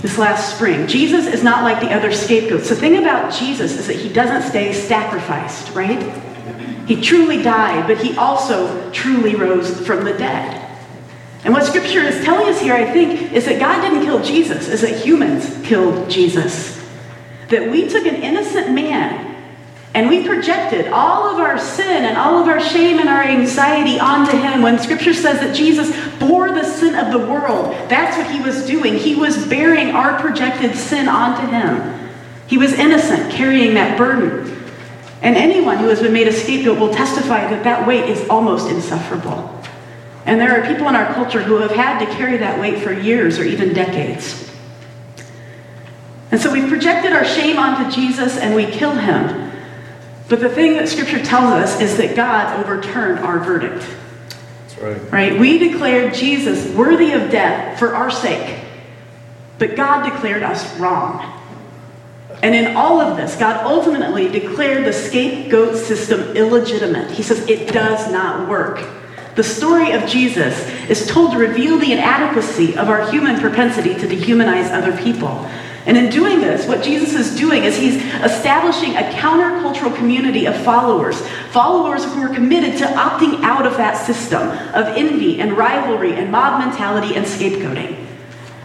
this 0.00 0.16
last 0.16 0.54
spring. 0.54 0.86
Jesus 0.86 1.26
is 1.26 1.42
not 1.42 1.62
like 1.62 1.80
the 1.80 1.92
other 1.92 2.12
scapegoats. 2.12 2.68
The 2.68 2.76
thing 2.76 2.96
about 2.96 3.32
Jesus 3.32 3.76
is 3.76 3.86
that 3.86 3.96
he 3.96 4.08
doesn't 4.08 4.48
stay 4.48 4.72
sacrificed, 4.72 5.74
right? 5.74 6.00
He 6.86 7.00
truly 7.00 7.42
died, 7.42 7.86
but 7.86 7.98
he 7.98 8.16
also 8.16 8.90
truly 8.92 9.34
rose 9.34 9.86
from 9.86 10.04
the 10.04 10.12
dead. 10.14 10.66
And 11.44 11.54
what 11.54 11.64
scripture 11.64 12.00
is 12.00 12.24
telling 12.24 12.48
us 12.48 12.60
here, 12.60 12.74
I 12.74 12.90
think, 12.90 13.32
is 13.32 13.44
that 13.46 13.60
God 13.60 13.80
didn't 13.82 14.04
kill 14.04 14.22
Jesus, 14.22 14.68
is 14.68 14.80
that 14.80 15.04
humans 15.04 15.58
killed 15.66 16.10
Jesus. 16.10 16.78
That 17.48 17.70
we 17.70 17.88
took 17.88 18.06
an 18.06 18.16
innocent 18.16 18.72
man 18.72 19.29
and 19.92 20.08
we 20.08 20.24
projected 20.24 20.92
all 20.92 21.28
of 21.28 21.40
our 21.40 21.58
sin 21.58 22.04
and 22.04 22.16
all 22.16 22.40
of 22.40 22.46
our 22.46 22.60
shame 22.60 23.00
and 23.00 23.08
our 23.08 23.24
anxiety 23.24 23.98
onto 23.98 24.36
him 24.36 24.62
when 24.62 24.78
scripture 24.78 25.12
says 25.12 25.40
that 25.40 25.54
Jesus 25.54 25.90
bore 26.18 26.52
the 26.52 26.62
sin 26.62 26.94
of 26.94 27.10
the 27.10 27.18
world. 27.18 27.72
That's 27.88 28.16
what 28.16 28.30
he 28.30 28.40
was 28.40 28.66
doing. 28.66 28.96
He 28.96 29.16
was 29.16 29.46
bearing 29.48 29.90
our 29.90 30.20
projected 30.20 30.76
sin 30.76 31.08
onto 31.08 31.50
him. 31.50 32.10
He 32.46 32.56
was 32.56 32.72
innocent, 32.72 33.32
carrying 33.32 33.74
that 33.74 33.98
burden. 33.98 34.64
And 35.22 35.36
anyone 35.36 35.78
who 35.78 35.88
has 35.88 36.00
been 36.00 36.12
made 36.12 36.28
a 36.28 36.32
scapegoat 36.32 36.78
will 36.78 36.94
testify 36.94 37.50
that 37.50 37.64
that 37.64 37.86
weight 37.86 38.08
is 38.08 38.28
almost 38.28 38.70
insufferable. 38.70 39.60
And 40.24 40.40
there 40.40 40.60
are 40.60 40.66
people 40.66 40.88
in 40.88 40.94
our 40.94 41.12
culture 41.14 41.42
who 41.42 41.56
have 41.56 41.72
had 41.72 41.98
to 41.98 42.06
carry 42.14 42.36
that 42.36 42.60
weight 42.60 42.78
for 42.78 42.92
years 42.92 43.40
or 43.40 43.44
even 43.44 43.72
decades. 43.72 44.48
And 46.30 46.40
so 46.40 46.52
we've 46.52 46.68
projected 46.68 47.12
our 47.12 47.24
shame 47.24 47.58
onto 47.58 47.90
Jesus 47.90 48.36
and 48.36 48.54
we 48.54 48.66
kill 48.66 48.92
him. 48.92 49.49
But 50.30 50.38
the 50.38 50.48
thing 50.48 50.74
that 50.74 50.88
Scripture 50.88 51.22
tells 51.22 51.52
us 51.52 51.80
is 51.80 51.96
that 51.96 52.14
God 52.14 52.60
overturned 52.60 53.18
our 53.18 53.40
verdict. 53.40 53.84
That's 54.60 54.78
right. 54.78 55.12
Right? 55.12 55.40
We 55.40 55.58
declared 55.58 56.14
Jesus 56.14 56.72
worthy 56.72 57.10
of 57.12 57.32
death 57.32 57.80
for 57.80 57.96
our 57.96 58.12
sake, 58.12 58.60
but 59.58 59.74
God 59.74 60.08
declared 60.08 60.44
us 60.44 60.78
wrong. 60.78 61.36
And 62.44 62.54
in 62.54 62.76
all 62.76 63.00
of 63.00 63.16
this, 63.16 63.34
God 63.34 63.66
ultimately 63.66 64.28
declared 64.28 64.86
the 64.86 64.92
scapegoat 64.92 65.76
system 65.76 66.20
illegitimate. 66.36 67.10
He 67.10 67.24
says 67.24 67.40
it 67.48 67.72
does 67.72 68.10
not 68.12 68.48
work. 68.48 68.88
The 69.34 69.42
story 69.42 69.90
of 69.90 70.08
Jesus 70.08 70.64
is 70.88 71.08
told 71.08 71.32
to 71.32 71.38
reveal 71.38 71.76
the 71.76 71.92
inadequacy 71.92 72.76
of 72.76 72.88
our 72.88 73.10
human 73.10 73.40
propensity 73.40 73.94
to 73.94 74.06
dehumanize 74.06 74.70
other 74.70 74.96
people. 74.96 75.50
And 75.86 75.96
in 75.96 76.10
doing 76.10 76.40
this, 76.40 76.66
what 76.66 76.82
Jesus 76.82 77.14
is 77.14 77.38
doing 77.38 77.64
is 77.64 77.76
he's 77.76 77.96
establishing 78.22 78.96
a 78.96 79.10
countercultural 79.12 79.96
community 79.96 80.46
of 80.46 80.56
followers, 80.62 81.20
followers 81.50 82.04
who 82.04 82.20
are 82.20 82.34
committed 82.34 82.78
to 82.78 82.84
opting 82.84 83.42
out 83.42 83.66
of 83.66 83.76
that 83.78 83.96
system 83.96 84.42
of 84.74 84.86
envy 84.96 85.40
and 85.40 85.56
rivalry 85.56 86.12
and 86.14 86.30
mob 86.30 86.60
mentality 86.60 87.14
and 87.16 87.24
scapegoating. 87.24 88.06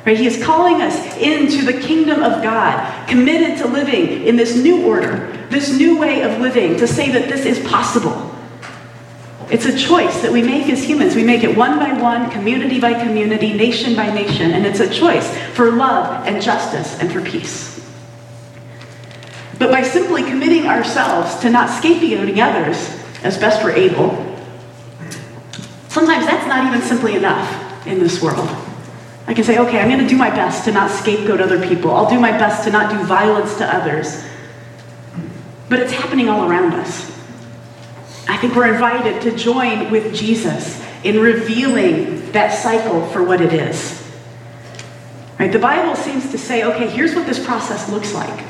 Right? 0.06 0.20
He 0.20 0.28
is 0.28 0.44
calling 0.44 0.82
us 0.82 1.18
into 1.18 1.66
the 1.66 1.80
kingdom 1.80 2.22
of 2.22 2.44
God, 2.44 3.08
committed 3.08 3.58
to 3.60 3.68
living 3.68 4.28
in 4.28 4.36
this 4.36 4.56
new 4.56 4.86
order, 4.86 5.32
this 5.50 5.76
new 5.76 5.98
way 5.98 6.22
of 6.22 6.40
living, 6.40 6.76
to 6.78 6.88
say 6.88 7.10
that 7.12 7.30
this 7.30 7.46
is 7.46 7.66
possible. 7.68 8.35
It's 9.52 9.66
a 9.66 9.78
choice 9.78 10.22
that 10.22 10.32
we 10.32 10.42
make 10.42 10.70
as 10.70 10.84
humans. 10.84 11.16
We 11.16 11.24
make 11.24 11.44
it 11.44 11.56
one 11.56 11.78
by 11.78 11.94
one, 11.94 12.32
community 12.32 12.80
by 12.80 12.94
community, 12.94 13.54
nation 13.54 13.96
by 13.96 14.12
nation, 14.12 14.52
and 14.52 14.66
it's 14.66 14.80
a 14.80 14.90
choice 14.90 15.30
for 15.54 15.72
love 15.72 16.28
and 16.28 16.42
justice 16.42 17.00
and 17.00 17.12
for 17.12 17.22
peace. 17.22 17.76
But 19.60 19.72
by 19.72 19.84
simply 19.84 20.24
committing 20.24 20.66
ourselves 20.66 21.40
to 21.40 21.50
not 21.50 21.70
scapegoating 21.70 22.40
others 22.40 22.90
as 23.24 23.38
best 23.38 23.64
we're 23.64 23.72
able, 23.72 24.10
sometimes 25.90 26.26
that's 26.26 26.48
not 26.48 26.68
even 26.68 26.82
simply 26.82 27.16
enough 27.16 27.88
in 27.88 28.00
this 28.00 28.22
world. 28.22 28.50
I 29.28 29.34
can 29.34 29.44
say, 29.44 29.58
okay, 29.60 29.80
I'm 29.80 29.90
going 29.90 30.02
to 30.02 30.08
do 30.08 30.18
my 30.18 30.30
best 30.30 30.66
to 30.66 30.72
not 30.72 30.92
scapegoat 30.92 31.40
other 31.40 31.66
people. 31.68 31.92
I'll 31.92 32.10
do 32.10 32.20
my 32.20 32.32
best 32.32 32.64
to 32.66 32.72
not 32.72 32.92
do 32.92 33.04
violence 33.06 33.58
to 33.58 33.76
others. 33.76 34.24
But 35.70 35.80
it's 35.80 35.92
happening 35.92 36.30
all 36.30 36.50
around 36.50 36.74
us. 36.74 37.15
I 38.28 38.38
think 38.38 38.56
we're 38.56 38.74
invited 38.74 39.22
to 39.22 39.36
join 39.36 39.92
with 39.92 40.14
Jesus 40.14 40.84
in 41.04 41.20
revealing 41.20 42.32
that 42.32 42.50
cycle 42.50 43.06
for 43.08 43.24
what 43.24 43.42
it 43.42 43.54
is. 43.54 44.02
Right? 45.40 45.52
The 45.52 45.60
Bible 45.60 45.96
seems 45.96 46.32
to 46.32 46.38
say, 46.38 46.64
okay, 46.64 46.88
here's 46.90 47.14
what 47.14 47.28
this 47.28 47.44
process 47.44 47.90
looks 47.90 48.14
like. 48.14 48.44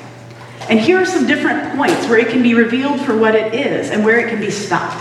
And 0.69 0.79
here 0.79 0.97
are 0.97 1.05
some 1.05 1.27
different 1.27 1.75
points 1.75 2.07
where 2.07 2.17
it 2.17 2.29
can 2.29 2.41
be 2.41 2.53
revealed 2.53 3.01
for 3.01 3.17
what 3.17 3.35
it 3.35 3.53
is 3.53 3.91
and 3.91 4.03
where 4.03 4.19
it 4.19 4.29
can 4.29 4.39
be 4.39 4.49
stopped. 4.49 4.95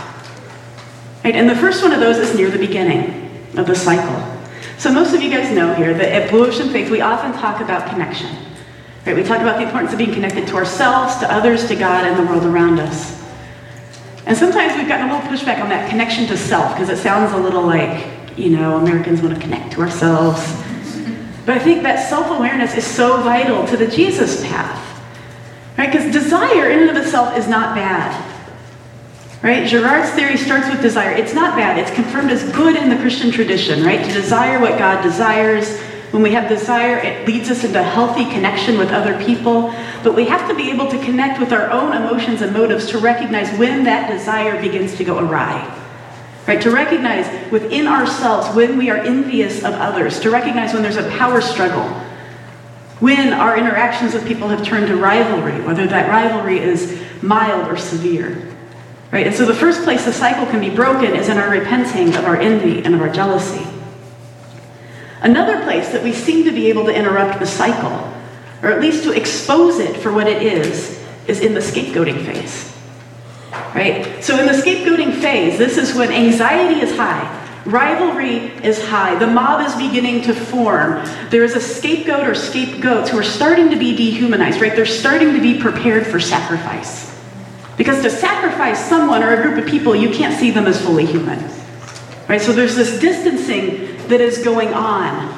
Right? 1.22 1.34
And 1.36 1.48
the 1.48 1.56
first 1.56 1.82
one 1.82 1.92
of 1.92 2.00
those 2.00 2.18
is 2.18 2.34
near 2.34 2.50
the 2.50 2.58
beginning 2.58 3.30
of 3.56 3.66
the 3.66 3.74
cycle. 3.74 4.30
So 4.76 4.92
most 4.92 5.14
of 5.14 5.22
you 5.22 5.30
guys 5.30 5.54
know 5.54 5.72
here 5.72 5.94
that 5.94 6.12
at 6.12 6.30
Blue 6.30 6.46
Ocean 6.46 6.70
Faith, 6.70 6.90
we 6.90 7.00
often 7.00 7.32
talk 7.32 7.60
about 7.60 7.88
connection. 7.88 8.36
Right? 9.06 9.16
We 9.16 9.22
talk 9.22 9.40
about 9.40 9.56
the 9.56 9.64
importance 9.64 9.92
of 9.92 9.98
being 9.98 10.12
connected 10.12 10.48
to 10.48 10.56
ourselves, 10.56 11.16
to 11.18 11.32
others, 11.32 11.66
to 11.68 11.76
God, 11.76 12.04
and 12.04 12.18
the 12.18 12.30
world 12.30 12.44
around 12.44 12.80
us. 12.80 13.23
And 14.26 14.36
sometimes 14.36 14.76
we've 14.76 14.88
gotten 14.88 15.10
a 15.10 15.14
little 15.14 15.30
pushback 15.30 15.62
on 15.62 15.68
that 15.68 15.90
connection 15.90 16.26
to 16.28 16.36
self 16.36 16.72
because 16.72 16.88
it 16.88 16.98
sounds 16.98 17.32
a 17.32 17.36
little 17.36 17.62
like, 17.62 18.06
you 18.38 18.50
know, 18.50 18.78
Americans 18.78 19.20
want 19.20 19.34
to 19.34 19.40
connect 19.40 19.72
to 19.74 19.82
ourselves. 19.82 20.40
But 21.44 21.58
I 21.58 21.58
think 21.58 21.82
that 21.82 22.08
self 22.08 22.30
awareness 22.30 22.74
is 22.74 22.86
so 22.86 23.20
vital 23.22 23.66
to 23.66 23.76
the 23.76 23.86
Jesus 23.86 24.42
path. 24.46 24.80
Right? 25.76 25.92
Because 25.92 26.12
desire 26.12 26.70
in 26.70 26.88
and 26.88 26.96
of 26.96 27.04
itself 27.04 27.36
is 27.36 27.48
not 27.48 27.74
bad. 27.74 28.32
Right? 29.42 29.68
Girard's 29.68 30.10
theory 30.10 30.38
starts 30.38 30.70
with 30.70 30.80
desire. 30.80 31.10
It's 31.10 31.34
not 31.34 31.54
bad. 31.54 31.78
It's 31.78 31.94
confirmed 31.94 32.30
as 32.30 32.50
good 32.52 32.76
in 32.76 32.88
the 32.88 32.96
Christian 32.96 33.30
tradition, 33.30 33.84
right? 33.84 34.02
To 34.02 34.10
desire 34.10 34.58
what 34.58 34.78
God 34.78 35.02
desires, 35.02 35.78
when 36.14 36.22
we 36.22 36.30
have 36.30 36.48
desire, 36.48 36.98
it 36.98 37.26
leads 37.26 37.50
us 37.50 37.64
into 37.64 37.82
healthy 37.82 38.24
connection 38.26 38.78
with 38.78 38.90
other 38.90 39.20
people. 39.24 39.74
But 40.04 40.14
we 40.14 40.26
have 40.26 40.48
to 40.48 40.54
be 40.54 40.70
able 40.70 40.88
to 40.88 41.04
connect 41.04 41.40
with 41.40 41.52
our 41.52 41.68
own 41.72 41.92
emotions 41.92 42.40
and 42.40 42.52
motives 42.52 42.86
to 42.90 42.98
recognize 42.98 43.50
when 43.58 43.82
that 43.82 44.08
desire 44.08 44.62
begins 44.62 44.94
to 44.98 45.04
go 45.04 45.18
awry. 45.18 45.76
Right? 46.46 46.62
To 46.62 46.70
recognize 46.70 47.50
within 47.50 47.88
ourselves 47.88 48.54
when 48.54 48.78
we 48.78 48.90
are 48.90 48.98
envious 48.98 49.64
of 49.64 49.74
others, 49.74 50.20
to 50.20 50.30
recognize 50.30 50.72
when 50.72 50.84
there's 50.84 50.98
a 50.98 51.10
power 51.18 51.40
struggle, 51.40 51.82
when 53.00 53.32
our 53.32 53.58
interactions 53.58 54.14
with 54.14 54.24
people 54.24 54.46
have 54.46 54.64
turned 54.64 54.86
to 54.86 54.96
rivalry, 54.96 55.60
whether 55.62 55.84
that 55.84 56.08
rivalry 56.08 56.60
is 56.60 56.96
mild 57.24 57.66
or 57.66 57.76
severe. 57.76 58.40
Right? 59.10 59.26
And 59.26 59.34
so 59.34 59.44
the 59.44 59.52
first 59.52 59.82
place 59.82 60.04
the 60.04 60.12
cycle 60.12 60.46
can 60.46 60.60
be 60.60 60.70
broken 60.70 61.16
is 61.16 61.28
in 61.28 61.38
our 61.38 61.50
repenting 61.50 62.14
of 62.14 62.24
our 62.24 62.36
envy 62.36 62.84
and 62.84 62.94
of 62.94 63.00
our 63.00 63.10
jealousy. 63.10 63.66
Another 65.24 65.62
place 65.62 65.88
that 65.88 66.04
we 66.04 66.12
seem 66.12 66.44
to 66.44 66.52
be 66.52 66.68
able 66.68 66.84
to 66.84 66.94
interrupt 66.94 67.40
the 67.40 67.46
cycle, 67.46 68.12
or 68.62 68.70
at 68.70 68.80
least 68.80 69.04
to 69.04 69.12
expose 69.12 69.78
it 69.78 69.96
for 69.96 70.12
what 70.12 70.26
it 70.26 70.42
is, 70.42 71.02
is 71.26 71.40
in 71.40 71.54
the 71.54 71.60
scapegoating 71.60 72.22
phase. 72.26 72.70
Right? 73.74 74.22
So 74.22 74.38
in 74.38 74.44
the 74.44 74.52
scapegoating 74.52 75.20
phase, 75.20 75.56
this 75.56 75.78
is 75.78 75.94
when 75.94 76.12
anxiety 76.12 76.80
is 76.80 76.94
high, 76.94 77.24
rivalry 77.64 78.36
is 78.62 78.84
high, 78.84 79.14
the 79.18 79.26
mob 79.26 79.66
is 79.66 79.74
beginning 79.76 80.20
to 80.24 80.34
form. 80.34 81.02
There 81.30 81.42
is 81.42 81.56
a 81.56 81.60
scapegoat 81.60 82.28
or 82.28 82.34
scapegoats 82.34 83.08
who 83.08 83.18
are 83.18 83.24
starting 83.24 83.70
to 83.70 83.76
be 83.76 83.96
dehumanized, 83.96 84.60
right? 84.60 84.76
They're 84.76 84.84
starting 84.84 85.32
to 85.32 85.40
be 85.40 85.58
prepared 85.58 86.06
for 86.06 86.20
sacrifice. 86.20 87.18
Because 87.78 88.02
to 88.02 88.10
sacrifice 88.10 88.78
someone 88.88 89.22
or 89.22 89.32
a 89.32 89.42
group 89.42 89.64
of 89.64 89.68
people, 89.68 89.96
you 89.96 90.10
can't 90.10 90.38
see 90.38 90.50
them 90.50 90.66
as 90.66 90.78
fully 90.80 91.06
human. 91.06 91.42
Right? 92.28 92.40
So 92.40 92.52
there's 92.52 92.76
this 92.76 93.00
distancing 93.00 93.93
that 94.08 94.20
is 94.20 94.38
going 94.38 94.72
on. 94.72 95.32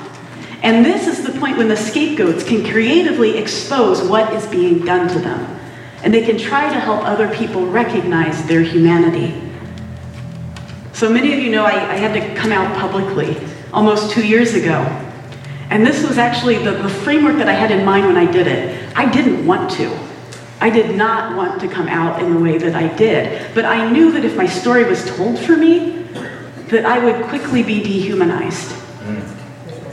And 0.62 0.85
this 0.85 1.06
is 1.06 1.25
the 1.25 1.38
point 1.38 1.58
when 1.58 1.68
the 1.68 1.76
scapegoats 1.76 2.42
can 2.42 2.64
creatively 2.64 3.38
expose 3.38 4.02
what 4.02 4.32
is 4.32 4.46
being 4.46 4.85
done 4.85 5.08
to 5.08 5.18
them. 5.18 5.58
And 6.02 6.12
they 6.12 6.25
can 6.25 6.38
try 6.38 6.68
to 6.68 6.80
help 6.80 7.04
other 7.04 7.32
people 7.35 7.66
recognize 7.66 8.46
their 8.46 8.62
humanity. 8.62 9.42
So 10.92 11.11
many 11.11 11.32
of 11.35 11.40
you 11.40 11.50
know 11.50 11.64
I, 11.64 11.92
I 11.92 11.96
had 11.96 12.14
to 12.14 12.35
come 12.40 12.52
out 12.52 12.76
publicly 12.78 13.37
almost 13.73 14.12
two 14.12 14.26
years 14.26 14.54
ago. 14.54 14.80
And 15.68 15.87
this 15.87 16.06
was 16.06 16.16
actually 16.16 16.58
the, 16.64 16.73
the 16.73 16.88
framework 16.88 17.37
that 17.37 17.49
I 17.49 17.52
had 17.52 17.70
in 17.70 17.85
mind 17.85 18.06
when 18.06 18.16
I 18.16 18.30
did 18.30 18.46
it. 18.46 18.96
I 18.96 19.11
didn't 19.11 19.46
want 19.46 19.70
to. 19.73 19.96
I 20.61 20.70
did 20.70 20.96
not 20.96 21.37
want 21.37 21.61
to 21.61 21.68
come 21.68 21.87
out 21.87 22.23
in 22.23 22.32
the 22.32 22.40
way 22.40 22.56
that 22.58 22.75
I 22.75 22.88
did. 22.96 23.54
But 23.54 23.64
I 23.64 23.90
knew 23.90 24.12
that 24.12 24.25
if 24.25 24.37
my 24.37 24.46
story 24.46 24.85
was 24.85 25.04
told 25.16 25.38
for 25.38 25.56
me, 25.56 25.96
that 26.68 26.85
I 26.85 26.99
would 26.99 27.26
quickly 27.26 27.62
be 27.62 27.82
dehumanized. 27.82 28.75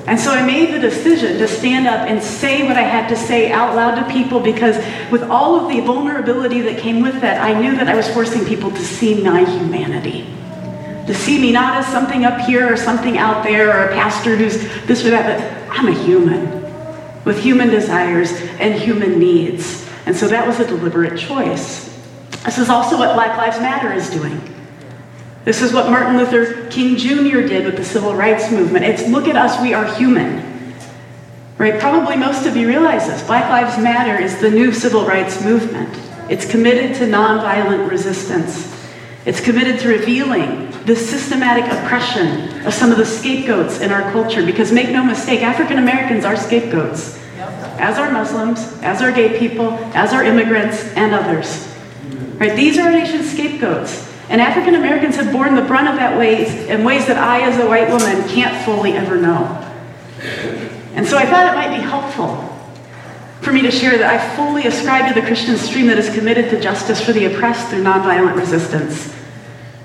And 0.05 0.19
so 0.19 0.31
I 0.31 0.45
made 0.45 0.73
the 0.73 0.79
decision 0.79 1.37
to 1.37 1.47
stand 1.47 1.87
up 1.87 2.09
and 2.09 2.21
say 2.21 2.67
what 2.67 2.75
I 2.75 2.81
had 2.81 3.07
to 3.07 3.15
say 3.15 3.51
out 3.51 3.73
loud 3.73 3.95
to 3.95 4.13
people 4.13 4.41
because, 4.41 4.75
with 5.09 5.23
all 5.23 5.55
of 5.55 5.69
the 5.69 5.79
vulnerability 5.79 6.59
that 6.61 6.77
came 6.77 7.01
with 7.01 7.21
that, 7.21 7.41
I 7.41 7.59
knew 7.59 7.75
that 7.77 7.87
I 7.87 7.95
was 7.95 8.07
forcing 8.09 8.43
people 8.43 8.69
to 8.71 8.81
see 8.81 9.23
my 9.23 9.45
humanity. 9.45 10.27
To 11.07 11.13
see 11.13 11.39
me 11.39 11.53
not 11.53 11.77
as 11.77 11.87
something 11.87 12.25
up 12.25 12.41
here 12.41 12.71
or 12.71 12.75
something 12.75 13.17
out 13.17 13.43
there 13.43 13.69
or 13.69 13.85
a 13.85 13.93
pastor 13.93 14.35
who's 14.35 14.57
this 14.85 15.05
or 15.05 15.11
that, 15.11 15.39
but 15.39 15.77
I'm 15.77 15.87
a 15.87 16.03
human 16.03 16.63
with 17.23 17.39
human 17.39 17.69
desires 17.69 18.31
and 18.59 18.73
human 18.73 19.19
needs. 19.19 19.89
And 20.05 20.15
so 20.15 20.27
that 20.27 20.45
was 20.45 20.59
a 20.59 20.67
deliberate 20.67 21.17
choice. 21.17 21.89
This 22.43 22.57
is 22.57 22.69
also 22.69 22.97
what 22.97 23.13
Black 23.13 23.37
Lives 23.37 23.59
Matter 23.59 23.93
is 23.93 24.09
doing. 24.09 24.41
This 25.43 25.61
is 25.61 25.73
what 25.73 25.89
Martin 25.89 26.17
Luther 26.17 26.67
King 26.69 26.95
Jr. 26.95 27.41
did 27.41 27.65
with 27.65 27.75
the 27.75 27.83
civil 27.83 28.15
rights 28.15 28.49
movement. 28.49 28.85
It's 28.85 29.05
look 29.09 29.27
at 29.27 29.35
us, 29.35 29.61
we 29.61 29.73
are 29.73 29.85
human. 29.95 30.53
Right? 31.57 31.79
Probably 31.79 32.15
most 32.15 32.45
of 32.45 32.55
you 32.55 32.67
realize 32.67 33.07
this. 33.07 33.21
Black 33.23 33.49
Lives 33.49 33.77
Matter 33.77 34.21
is 34.21 34.39
the 34.39 34.49
new 34.49 34.71
civil 34.71 35.05
rights 35.05 35.43
movement. 35.43 35.99
It's 36.29 36.49
committed 36.49 36.95
to 36.97 37.05
nonviolent 37.05 37.89
resistance. 37.89 38.71
It's 39.25 39.41
committed 39.41 39.81
to 39.81 39.89
revealing 39.89 40.71
the 40.85 40.95
systematic 40.95 41.65
oppression 41.71 42.65
of 42.65 42.73
some 42.73 42.91
of 42.91 42.97
the 42.97 43.05
scapegoats 43.05 43.81
in 43.81 43.91
our 43.91 44.11
culture. 44.13 44.45
Because 44.45 44.71
make 44.71 44.89
no 44.89 45.03
mistake, 45.03 45.41
African 45.41 45.77
Americans 45.77 46.23
are 46.23 46.37
scapegoats, 46.37 47.19
as 47.79 47.97
are 47.97 48.11
Muslims, 48.11 48.81
as 48.81 49.01
are 49.01 49.11
gay 49.11 49.37
people, 49.37 49.73
as 49.93 50.13
are 50.13 50.23
immigrants, 50.23 50.83
and 50.95 51.13
others. 51.13 51.67
Right? 52.37 52.55
These 52.55 52.77
are 52.77 52.83
our 52.83 52.91
nation's 52.91 53.31
scapegoats. 53.31 54.12
And 54.29 54.39
African 54.41 54.75
Americans 54.75 55.15
have 55.17 55.31
borne 55.31 55.55
the 55.55 55.61
brunt 55.61 55.89
of 55.89 55.95
that 55.95 56.17
ways 56.17 56.49
in 56.67 56.83
ways 56.83 57.05
that 57.07 57.17
I, 57.17 57.41
as 57.41 57.57
a 57.59 57.67
white 57.67 57.89
woman, 57.89 58.27
can't 58.29 58.65
fully 58.65 58.93
ever 58.93 59.17
know. 59.17 59.59
And 60.95 61.05
so 61.05 61.17
I 61.17 61.25
thought 61.25 61.51
it 61.51 61.55
might 61.55 61.75
be 61.75 61.83
helpful 61.83 62.49
for 63.41 63.51
me 63.51 63.61
to 63.61 63.71
share 63.71 63.97
that 63.97 64.09
I 64.09 64.35
fully 64.35 64.65
ascribe 64.65 65.13
to 65.13 65.19
the 65.19 65.25
Christian 65.25 65.57
stream 65.57 65.87
that 65.87 65.97
is 65.97 66.13
committed 66.13 66.49
to 66.51 66.61
justice 66.61 67.03
for 67.03 67.11
the 67.11 67.25
oppressed 67.25 67.69
through 67.69 67.83
nonviolent 67.83 68.35
resistance. 68.35 69.13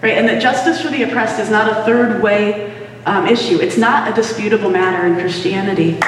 Right? 0.00 0.16
And 0.16 0.28
that 0.28 0.40
justice 0.40 0.80
for 0.80 0.88
the 0.88 1.02
oppressed 1.02 1.40
is 1.40 1.50
not 1.50 1.70
a 1.70 1.84
third 1.84 2.22
way 2.22 2.88
um, 3.04 3.26
issue. 3.26 3.58
It's 3.60 3.76
not 3.76 4.10
a 4.10 4.14
disputable 4.14 4.70
matter 4.70 5.06
in 5.06 5.14
Christianity. 5.14 5.98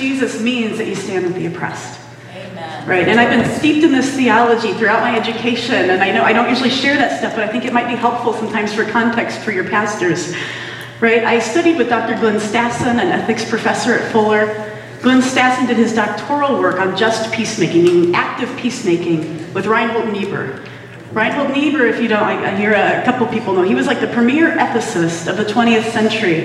Jesus 0.00 0.40
means 0.40 0.78
that 0.78 0.86
you 0.86 0.94
stand 0.94 1.26
with 1.26 1.34
the 1.34 1.44
oppressed. 1.44 2.00
Amen. 2.34 2.88
Right, 2.88 3.06
and 3.06 3.20
I've 3.20 3.28
been 3.28 3.58
steeped 3.58 3.84
in 3.84 3.92
this 3.92 4.16
theology 4.16 4.72
throughout 4.72 5.02
my 5.02 5.14
education, 5.14 5.90
and 5.90 6.02
I 6.02 6.10
know 6.10 6.24
I 6.24 6.32
don't 6.32 6.48
usually 6.48 6.70
share 6.70 6.96
that 6.96 7.18
stuff, 7.18 7.34
but 7.34 7.44
I 7.44 7.48
think 7.48 7.66
it 7.66 7.72
might 7.74 7.86
be 7.86 7.96
helpful 7.96 8.32
sometimes 8.32 8.72
for 8.72 8.84
context 8.86 9.40
for 9.40 9.52
your 9.52 9.68
pastors. 9.68 10.34
Right, 11.00 11.22
I 11.22 11.38
studied 11.38 11.76
with 11.76 11.90
Dr. 11.90 12.18
Glenn 12.18 12.40
Stassen, 12.40 12.92
an 12.92 13.08
ethics 13.08 13.48
professor 13.48 13.92
at 13.92 14.10
Fuller. 14.10 14.46
Glenn 15.02 15.20
Stassen 15.20 15.66
did 15.66 15.76
his 15.76 15.94
doctoral 15.94 16.58
work 16.58 16.80
on 16.80 16.96
just 16.96 17.30
peacemaking, 17.30 17.84
meaning 17.84 18.14
active 18.14 18.54
peacemaking, 18.56 19.52
with 19.52 19.66
Reinhold 19.66 20.12
Niebuhr. 20.12 20.62
Reinhold 21.12 21.50
Niebuhr, 21.50 21.86
if 21.86 22.00
you 22.00 22.08
don't, 22.08 22.22
I, 22.22 22.52
I 22.52 22.56
hear 22.56 22.72
a 22.72 23.02
couple 23.04 23.26
people 23.26 23.52
know, 23.52 23.62
he 23.62 23.74
was 23.74 23.86
like 23.86 24.00
the 24.00 24.06
premier 24.08 24.52
ethicist 24.56 25.28
of 25.28 25.36
the 25.36 25.44
20th 25.44 25.90
century. 25.90 26.44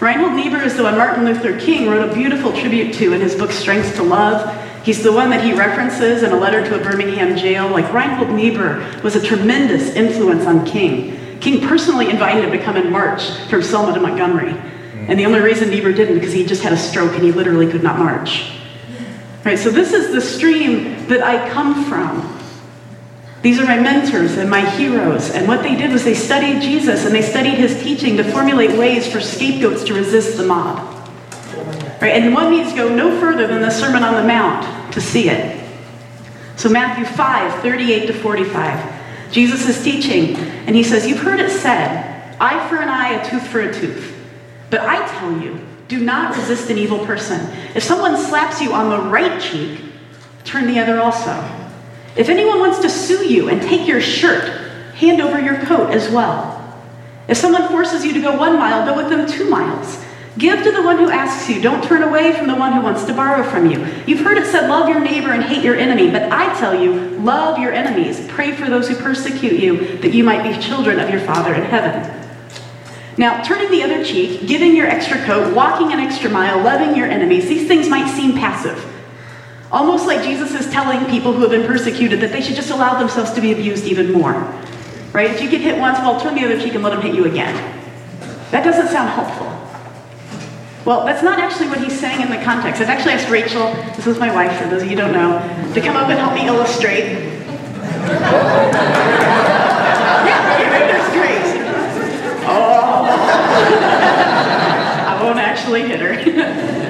Reinhold 0.00 0.34
Niebuhr 0.34 0.60
is 0.60 0.76
the 0.76 0.82
one 0.82 0.98
Martin 0.98 1.24
Luther 1.24 1.58
King 1.58 1.88
wrote 1.88 2.10
a 2.10 2.14
beautiful 2.14 2.52
tribute 2.52 2.92
to 2.96 3.14
in 3.14 3.20
his 3.22 3.34
book 3.34 3.50
Strength 3.50 3.96
to 3.96 4.02
Love. 4.02 4.54
He's 4.84 5.02
the 5.02 5.10
one 5.10 5.30
that 5.30 5.42
he 5.42 5.54
references 5.54 6.22
in 6.22 6.32
a 6.32 6.36
letter 6.36 6.62
to 6.62 6.78
a 6.78 6.84
Birmingham 6.84 7.34
jail. 7.34 7.66
Like 7.68 7.90
Reinhold 7.90 8.28
Niebuhr 8.28 9.00
was 9.02 9.16
a 9.16 9.22
tremendous 9.22 9.94
influence 9.96 10.44
on 10.44 10.66
King. 10.66 11.40
King 11.40 11.66
personally 11.66 12.10
invited 12.10 12.44
him 12.44 12.50
to 12.50 12.62
come 12.62 12.76
and 12.76 12.92
march 12.92 13.30
from 13.48 13.62
Selma 13.62 13.94
to 13.94 14.00
Montgomery. 14.00 14.54
And 15.08 15.18
the 15.18 15.24
only 15.24 15.40
reason 15.40 15.70
Niebuhr 15.70 15.92
didn't 15.92 16.16
because 16.16 16.34
he 16.34 16.44
just 16.44 16.62
had 16.62 16.74
a 16.74 16.76
stroke 16.76 17.14
and 17.14 17.22
he 17.22 17.32
literally 17.32 17.70
could 17.70 17.82
not 17.82 17.98
march. 17.98 18.52
Right, 19.44 19.58
so 19.58 19.70
this 19.70 19.94
is 19.94 20.12
the 20.12 20.20
stream 20.20 21.06
that 21.08 21.22
I 21.22 21.48
come 21.48 21.84
from. 21.86 22.35
These 23.46 23.60
are 23.60 23.64
my 23.64 23.78
mentors 23.78 24.38
and 24.38 24.50
my 24.50 24.68
heroes. 24.70 25.30
And 25.30 25.46
what 25.46 25.62
they 25.62 25.76
did 25.76 25.92
was 25.92 26.02
they 26.02 26.14
studied 26.14 26.60
Jesus 26.60 27.06
and 27.06 27.14
they 27.14 27.22
studied 27.22 27.54
his 27.54 27.80
teaching 27.80 28.16
to 28.16 28.24
formulate 28.24 28.76
ways 28.76 29.06
for 29.06 29.20
scapegoats 29.20 29.84
to 29.84 29.94
resist 29.94 30.36
the 30.36 30.44
mob. 30.44 30.78
Right? 32.02 32.20
And 32.20 32.34
one 32.34 32.50
needs 32.50 32.70
to 32.70 32.76
go 32.76 32.92
no 32.92 33.20
further 33.20 33.46
than 33.46 33.62
the 33.62 33.70
Sermon 33.70 34.02
on 34.02 34.14
the 34.14 34.26
Mount 34.26 34.92
to 34.92 35.00
see 35.00 35.28
it. 35.28 35.64
So, 36.56 36.68
Matthew 36.68 37.04
5 37.04 37.62
38 37.62 38.06
to 38.08 38.14
45. 38.14 39.30
Jesus 39.30 39.68
is 39.68 39.80
teaching, 39.80 40.34
and 40.66 40.74
he 40.74 40.82
says, 40.82 41.06
You've 41.06 41.20
heard 41.20 41.38
it 41.38 41.52
said, 41.52 42.36
eye 42.40 42.68
for 42.68 42.78
an 42.78 42.88
eye, 42.88 43.12
a 43.12 43.30
tooth 43.30 43.46
for 43.46 43.60
a 43.60 43.72
tooth. 43.72 44.12
But 44.70 44.80
I 44.80 45.06
tell 45.20 45.40
you, 45.40 45.64
do 45.86 46.00
not 46.00 46.36
resist 46.36 46.68
an 46.68 46.78
evil 46.78 47.06
person. 47.06 47.48
If 47.76 47.84
someone 47.84 48.16
slaps 48.16 48.60
you 48.60 48.72
on 48.72 48.90
the 48.90 49.08
right 49.08 49.40
cheek, 49.40 49.82
turn 50.42 50.66
the 50.66 50.80
other 50.80 51.00
also. 51.00 51.65
If 52.16 52.28
anyone 52.28 52.60
wants 52.60 52.80
to 52.80 52.88
sue 52.88 53.26
you 53.26 53.48
and 53.48 53.60
take 53.60 53.86
your 53.86 54.00
shirt, 54.00 54.48
hand 54.94 55.20
over 55.20 55.38
your 55.40 55.60
coat 55.64 55.90
as 55.90 56.10
well. 56.10 56.54
If 57.28 57.36
someone 57.36 57.68
forces 57.68 58.04
you 58.04 58.12
to 58.14 58.20
go 58.20 58.36
one 58.36 58.58
mile, 58.58 58.86
go 58.86 58.96
with 58.96 59.10
them 59.10 59.26
two 59.26 59.50
miles. 59.50 60.02
Give 60.38 60.62
to 60.62 60.70
the 60.70 60.82
one 60.82 60.98
who 60.98 61.10
asks 61.10 61.48
you. 61.48 61.62
Don't 61.62 61.82
turn 61.82 62.02
away 62.02 62.32
from 62.34 62.46
the 62.46 62.54
one 62.54 62.72
who 62.72 62.82
wants 62.82 63.04
to 63.04 63.14
borrow 63.14 63.42
from 63.42 63.70
you. 63.70 63.86
You've 64.06 64.20
heard 64.20 64.36
it 64.36 64.46
said, 64.46 64.68
love 64.68 64.88
your 64.88 65.00
neighbor 65.00 65.30
and 65.30 65.42
hate 65.42 65.64
your 65.64 65.76
enemy. 65.76 66.10
But 66.10 66.30
I 66.30 66.58
tell 66.58 66.78
you, 66.78 66.92
love 67.20 67.58
your 67.58 67.72
enemies. 67.72 68.26
Pray 68.28 68.52
for 68.52 68.68
those 68.68 68.88
who 68.88 68.96
persecute 68.96 69.58
you, 69.58 69.98
that 69.98 70.12
you 70.12 70.24
might 70.24 70.42
be 70.42 70.62
children 70.62 71.00
of 71.00 71.08
your 71.10 71.20
Father 71.20 71.54
in 71.54 71.62
heaven. 71.62 72.12
Now, 73.18 73.42
turning 73.42 73.70
the 73.70 73.82
other 73.82 74.04
cheek, 74.04 74.46
giving 74.46 74.76
your 74.76 74.86
extra 74.86 75.16
coat, 75.24 75.54
walking 75.54 75.92
an 75.92 76.00
extra 76.00 76.28
mile, 76.28 76.62
loving 76.62 76.94
your 76.94 77.06
enemies, 77.06 77.48
these 77.48 77.66
things 77.66 77.88
might 77.88 78.14
seem 78.14 78.34
passive. 78.34 78.92
Almost 79.76 80.06
like 80.06 80.22
Jesus 80.22 80.54
is 80.58 80.66
telling 80.72 81.04
people 81.10 81.34
who 81.34 81.42
have 81.42 81.50
been 81.50 81.66
persecuted 81.66 82.20
that 82.20 82.32
they 82.32 82.40
should 82.40 82.56
just 82.56 82.70
allow 82.70 82.98
themselves 82.98 83.32
to 83.32 83.42
be 83.42 83.52
abused 83.52 83.84
even 83.84 84.10
more. 84.10 84.32
Right? 85.12 85.30
If 85.30 85.42
you 85.42 85.50
get 85.50 85.60
hit 85.60 85.78
once, 85.78 85.98
well, 85.98 86.18
turn 86.18 86.34
the 86.34 86.46
other 86.46 86.58
cheek 86.58 86.72
and 86.72 86.82
let 86.82 86.94
them 86.94 87.02
hit 87.02 87.14
you 87.14 87.26
again. 87.26 87.54
That 88.52 88.64
doesn't 88.64 88.88
sound 88.88 89.10
helpful. 89.10 89.52
Well, 90.86 91.04
that's 91.04 91.22
not 91.22 91.38
actually 91.38 91.68
what 91.68 91.78
he's 91.78 92.00
saying 92.00 92.22
in 92.22 92.30
the 92.30 92.42
context. 92.42 92.80
I've 92.80 92.88
actually 92.88 93.12
asked 93.12 93.28
Rachel, 93.28 93.74
this 93.96 94.06
is 94.06 94.18
my 94.18 94.34
wife 94.34 94.58
for 94.58 94.66
those 94.66 94.80
of 94.80 94.90
you 94.90 94.96
who 94.96 95.02
don't 95.02 95.12
know, 95.12 95.40
to 95.74 95.80
come 95.82 95.94
up 95.94 96.08
and 96.08 96.18
help 96.18 96.32
me 96.32 96.46
illustrate. 96.46 97.04
yeah, 97.12 97.20
that's 100.88 101.12
great. 101.12 101.44
Oh. 102.48 103.04
I 105.06 105.22
won't 105.22 105.38
actually 105.38 105.82
hit 105.82 106.00
her. 106.00 106.76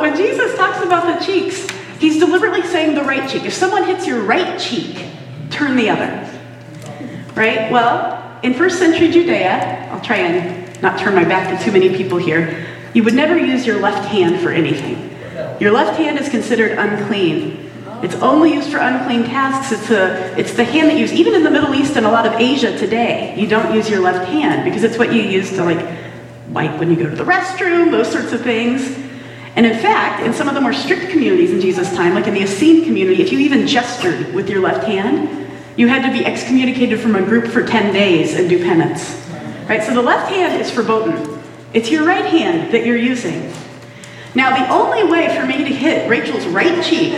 When 0.00 0.16
Jesus 0.16 0.56
talks 0.56 0.84
about 0.84 1.18
the 1.18 1.24
cheeks, 1.24 1.68
he's 1.98 2.18
deliberately 2.18 2.62
saying 2.62 2.94
the 2.94 3.02
right 3.02 3.28
cheek, 3.28 3.44
If 3.44 3.54
someone 3.54 3.84
hits 3.84 4.06
your 4.06 4.22
right 4.22 4.58
cheek, 4.58 5.06
turn 5.50 5.76
the 5.76 5.90
other. 5.90 6.28
Right? 7.34 7.70
Well, 7.70 8.38
in 8.42 8.54
first 8.54 8.78
century 8.78 9.10
Judea, 9.10 9.88
I'll 9.90 10.00
try 10.00 10.16
and 10.16 10.82
not 10.82 10.98
turn 10.98 11.14
my 11.14 11.24
back 11.24 11.56
to 11.56 11.64
too 11.64 11.72
many 11.72 11.96
people 11.96 12.18
here, 12.18 12.66
you 12.94 13.02
would 13.02 13.14
never 13.14 13.36
use 13.36 13.66
your 13.66 13.80
left 13.80 14.08
hand 14.08 14.40
for 14.40 14.50
anything. 14.50 15.10
Your 15.60 15.72
left 15.72 15.98
hand 15.98 16.18
is 16.18 16.28
considered 16.28 16.78
unclean. 16.78 17.70
It's 18.02 18.14
only 18.16 18.54
used 18.54 18.70
for 18.70 18.78
unclean 18.78 19.24
tasks. 19.24 19.72
It's, 19.72 19.90
a, 19.90 20.38
it's 20.38 20.52
the 20.54 20.64
hand 20.64 20.88
that 20.88 20.94
you 20.94 21.00
use, 21.00 21.12
even 21.12 21.34
in 21.34 21.42
the 21.42 21.50
Middle 21.50 21.74
East 21.74 21.96
and 21.96 22.06
a 22.06 22.10
lot 22.10 22.26
of 22.26 22.34
Asia 22.34 22.78
today, 22.78 23.34
you 23.36 23.48
don't 23.48 23.74
use 23.74 23.90
your 23.90 24.00
left 24.00 24.28
hand 24.28 24.64
because 24.64 24.84
it's 24.84 24.96
what 24.96 25.12
you 25.12 25.22
use 25.22 25.50
to 25.50 25.64
like 25.64 25.84
wipe 26.50 26.78
when 26.78 26.90
you 26.90 26.96
go 26.96 27.10
to 27.10 27.16
the 27.16 27.24
restroom, 27.24 27.90
those 27.90 28.10
sorts 28.10 28.32
of 28.32 28.40
things. 28.42 29.07
And 29.58 29.66
in 29.66 29.76
fact, 29.76 30.22
in 30.22 30.32
some 30.32 30.46
of 30.46 30.54
the 30.54 30.60
more 30.60 30.72
strict 30.72 31.10
communities 31.10 31.50
in 31.50 31.60
Jesus' 31.60 31.92
time, 31.96 32.14
like 32.14 32.28
in 32.28 32.34
the 32.34 32.42
Essene 32.42 32.84
community, 32.84 33.20
if 33.20 33.32
you 33.32 33.40
even 33.40 33.66
gestured 33.66 34.32
with 34.32 34.48
your 34.48 34.60
left 34.60 34.86
hand, 34.86 35.50
you 35.76 35.88
had 35.88 36.06
to 36.06 36.16
be 36.16 36.24
excommunicated 36.24 37.00
from 37.00 37.16
a 37.16 37.22
group 37.22 37.48
for 37.48 37.66
10 37.66 37.92
days 37.92 38.34
and 38.36 38.48
do 38.48 38.62
penance. 38.62 39.20
Right? 39.68 39.82
So 39.82 39.92
the 39.94 40.00
left 40.00 40.30
hand 40.30 40.62
is 40.62 40.70
verboten. 40.70 41.42
It's 41.74 41.90
your 41.90 42.06
right 42.06 42.24
hand 42.24 42.72
that 42.72 42.86
you're 42.86 42.96
using. 42.96 43.52
Now, 44.36 44.56
the 44.56 44.72
only 44.72 45.02
way 45.02 45.36
for 45.36 45.44
me 45.44 45.58
to 45.58 45.74
hit 45.74 46.08
Rachel's 46.08 46.46
right 46.46 46.80
cheek 46.84 47.14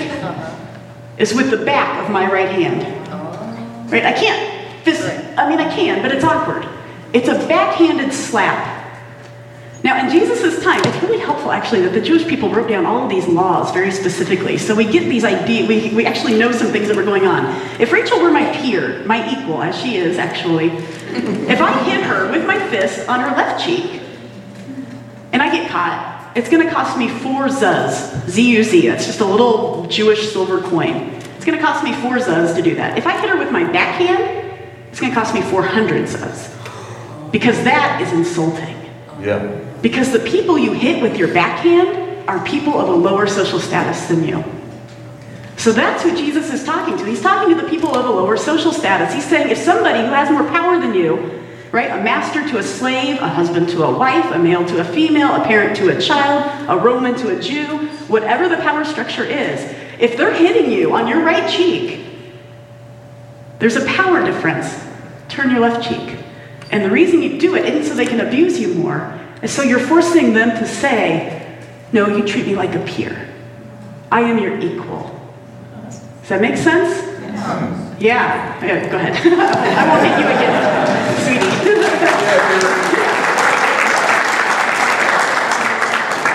is 1.19 1.35
with 1.35 1.51
the 1.51 1.63
back 1.63 2.03
of 2.03 2.11
my 2.11 2.25
right 2.33 2.49
hand. 2.49 3.93
Right? 3.93 4.07
I 4.07 4.15
can't 4.15 4.51
I 5.37 5.47
mean, 5.47 5.59
I 5.59 5.75
can, 5.75 6.01
but 6.01 6.11
it's 6.11 6.25
awkward. 6.25 6.67
It's 7.13 7.29
a 7.29 7.35
backhanded 7.47 8.15
slap. 8.15 8.70
Now, 9.83 10.05
in 10.05 10.11
Jesus' 10.11 10.63
time, 10.63 10.81
it's 10.85 11.03
really 11.03 11.19
helpful 11.19 11.51
actually 11.53 11.81
that 11.83 11.95
the 11.95 12.03
Jewish 12.03 12.27
people 12.27 12.51
wrote 12.51 12.69
down 12.69 12.85
all 12.85 13.03
of 13.03 13.09
these 13.09 13.27
laws 13.27 13.73
very 13.73 13.91
specifically. 13.91 14.59
So 14.59 14.75
we 14.75 14.85
get 14.85 15.09
these 15.09 15.25
ideas, 15.25 15.69
we, 15.69 15.95
we 15.95 16.05
actually 16.05 16.39
know 16.39 16.53
some 16.53 16.69
things 16.69 16.89
that 16.89 16.97
were 16.97 17.05
going 17.05 17.27
on. 17.27 17.47
If 17.81 17.91
Rachel 17.91 18.21
were 18.21 18.31
my 18.31 18.55
peer, 18.57 19.03
my 19.07 19.27
equal, 19.31 19.63
as 19.63 19.79
she 19.81 19.97
is 19.97 20.19
actually, 20.19 20.67
if 20.67 21.61
I 21.61 21.83
hit 21.85 22.03
her 22.03 22.31
with 22.31 22.47
my 22.47 22.59
fist 22.69 23.09
on 23.09 23.21
her 23.21 23.35
left 23.35 23.65
cheek 23.65 24.03
and 25.33 25.43
I 25.43 25.51
get 25.51 25.71
caught, 25.71 26.33
it's 26.37 26.51
going 26.51 26.65
to 26.65 26.73
cost 26.73 26.99
me 26.99 27.09
four 27.09 27.47
zuz. 27.47 28.29
Z-U-Z. 28.29 28.87
That's 28.87 29.07
just 29.07 29.21
a 29.21 29.25
little 29.25 29.87
Jewish 29.87 30.31
silver 30.31 30.61
coin. 30.61 31.15
It's 31.37 31.45
going 31.45 31.59
to 31.59 31.65
cost 31.65 31.83
me 31.83 31.95
four 31.95 32.19
zuz 32.19 32.55
to 32.55 32.63
do 32.63 32.75
that. 32.75 32.99
If 32.99 33.07
I 33.07 33.19
hit 33.19 33.31
her 33.31 33.39
with 33.39 33.51
my 33.51 33.65
backhand, 33.65 34.61
it's 34.91 35.01
going 35.01 35.11
to 35.11 35.19
cost 35.19 35.35
me 35.35 35.41
400 35.41 36.07
zuz. 36.07 37.33
Because 37.33 37.57
that 37.65 38.01
is 38.03 38.13
insulting. 38.13 38.77
Yeah. 39.21 39.70
Because 39.83 40.13
the 40.13 40.21
people 40.21 40.59
you 40.59 40.73
hit 40.73 41.03
with 41.03 41.17
your 41.17 41.33
backhand 41.33 42.29
are 42.29 42.45
people 42.45 42.79
of 42.79 42.89
a 42.89 42.93
lower 42.93 43.27
social 43.27 43.59
status 43.59 44.07
than 44.07 44.25
you. 44.25 44.45
So 45.57 45.73
that's 45.73 46.03
who 46.03 46.17
Jesus 46.17 46.53
is 46.53 46.65
talking 46.65 46.97
to. 46.97 47.05
He's 47.05 47.21
talking 47.21 47.55
to 47.55 47.63
the 47.63 47.69
people 47.69 47.95
of 47.95 48.07
a 48.07 48.11
lower 48.11 48.37
social 48.37 48.73
status. 48.73 49.13
He's 49.13 49.27
saying 49.27 49.51
if 49.51 49.59
somebody 49.59 50.01
who 50.01 50.13
has 50.13 50.31
more 50.31 50.45
power 50.45 50.79
than 50.81 50.95
you 50.95 51.41
right? 51.73 51.91
A 51.91 52.03
master 52.03 52.47
to 52.49 52.59
a 52.59 52.63
slave, 52.63 53.21
a 53.21 53.29
husband 53.29 53.69
to 53.71 53.85
a 53.85 53.97
wife, 53.97 54.25
a 54.33 54.39
male 54.39 54.67
to 54.67 54.81
a 54.81 54.85
female, 54.85 55.35
a 55.35 55.45
parent 55.45 55.77
to 55.77 55.97
a 55.97 56.01
child, 56.01 56.69
a 56.69 56.77
Roman 56.77 57.15
to 57.17 57.37
a 57.37 57.41
Jew, 57.41 57.89
whatever 58.09 58.49
the 58.49 58.57
power 58.57 58.85
structure 58.85 59.25
is. 59.25 59.61
If 60.01 60.17
they're 60.17 60.35
hitting 60.35 60.73
you 60.73 60.95
on 60.95 61.07
your 61.07 61.23
right 61.23 61.49
cheek, 61.49 62.05
there's 63.59 63.77
a 63.77 63.85
power 63.87 64.25
difference. 64.25 64.75
Turn 65.29 65.51
your 65.51 65.61
left 65.61 65.89
cheek. 65.89 66.19
And 66.73 66.85
the 66.85 66.91
reason 66.91 67.23
you 67.23 67.39
do 67.39 67.55
it 67.55 67.65
isn't 67.67 67.85
so 67.85 67.95
they 67.95 68.07
can 68.07 68.21
abuse 68.21 68.59
you 68.59 68.75
more, 68.75 69.20
is 69.43 69.53
so 69.53 69.63
you're 69.63 69.79
forcing 69.81 70.33
them 70.33 70.51
to 70.59 70.67
say, 70.67 71.59
No, 71.93 72.09
you 72.09 72.27
treat 72.27 72.47
me 72.47 72.55
like 72.55 72.75
a 72.75 72.81
peer. 72.81 73.29
I 74.11 74.23
am 74.23 74.39
your 74.39 74.59
equal. 74.59 75.17
Does 75.85 76.29
that 76.29 76.41
make 76.41 76.57
sense? 76.57 77.07
Yeah. 78.01 78.65
yeah 78.65 78.91
go 78.91 78.97
ahead. 78.97 79.15
I 79.25 79.89
won't 79.89 80.05
hit 80.07 80.19
you 80.19 80.27
again, 80.27 80.55
sweetie. 81.25 81.51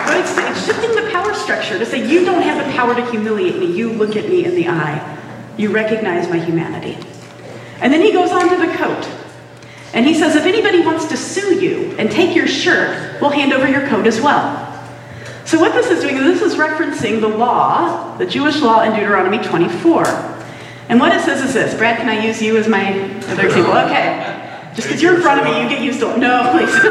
but 0.06 0.18
it's, 0.20 0.38
it's 0.38 0.66
shifting 0.66 0.96
the 0.96 1.10
power 1.12 1.34
structure 1.34 1.80
to 1.80 1.86
say, 1.86 2.08
you 2.08 2.26
don't 2.26 2.42
have 2.42 2.66
the 2.66 2.72
power 2.74 2.96
to 2.96 3.10
humiliate 3.12 3.58
me. 3.60 3.66
You 3.66 3.94
look 3.94 4.16
at 4.16 4.30
me 4.30 4.46
in 4.46 4.56
the 4.56 4.68
eye. 4.68 5.12
You 5.58 5.72
recognize 5.72 6.30
my 6.30 6.38
humanity. 6.38 6.98
And 7.80 7.92
then 7.92 8.02
he 8.02 8.12
goes 8.12 8.32
on 8.32 8.50
to 8.50 8.58
the 8.58 8.74
coat. 8.74 9.15
And 9.96 10.06
he 10.06 10.14
says, 10.14 10.36
if 10.36 10.44
anybody 10.44 10.82
wants 10.82 11.06
to 11.06 11.16
sue 11.16 11.58
you 11.60 11.96
and 11.98 12.12
take 12.12 12.36
your 12.36 12.48
shirt, 12.48 13.20
we'll 13.22 13.30
hand 13.30 13.54
over 13.54 13.66
your 13.66 13.88
coat 13.88 14.06
as 14.06 14.20
well. 14.20 14.62
So, 15.46 15.58
what 15.58 15.74
this 15.74 15.90
is 15.90 16.02
doing 16.02 16.18
is 16.18 16.24
this 16.24 16.42
is 16.42 16.60
referencing 16.60 17.22
the 17.22 17.30
law, 17.30 18.18
the 18.18 18.26
Jewish 18.26 18.62
law 18.62 18.84
in 18.84 18.92
Deuteronomy 18.92 19.38
24. 19.38 20.06
And 20.90 21.00
what 21.00 21.16
it 21.16 21.22
says 21.22 21.42
is 21.42 21.54
this 21.54 21.74
Brad, 21.76 21.98
can 21.98 22.10
I 22.10 22.26
use 22.26 22.42
you 22.42 22.58
as 22.58 22.68
my 22.68 22.94
other 23.28 23.46
example? 23.46 23.72
Okay. 23.72 24.42
Just 24.76 24.90
because 24.90 25.02
you're 25.02 25.16
in 25.16 25.22
front 25.22 25.40
of 25.40 25.46
me, 25.46 25.62
you 25.62 25.70
get 25.70 25.82
used 25.82 26.02
to 26.02 26.14
it. 26.14 26.18
No, 26.18 26.52
please. 26.52 26.76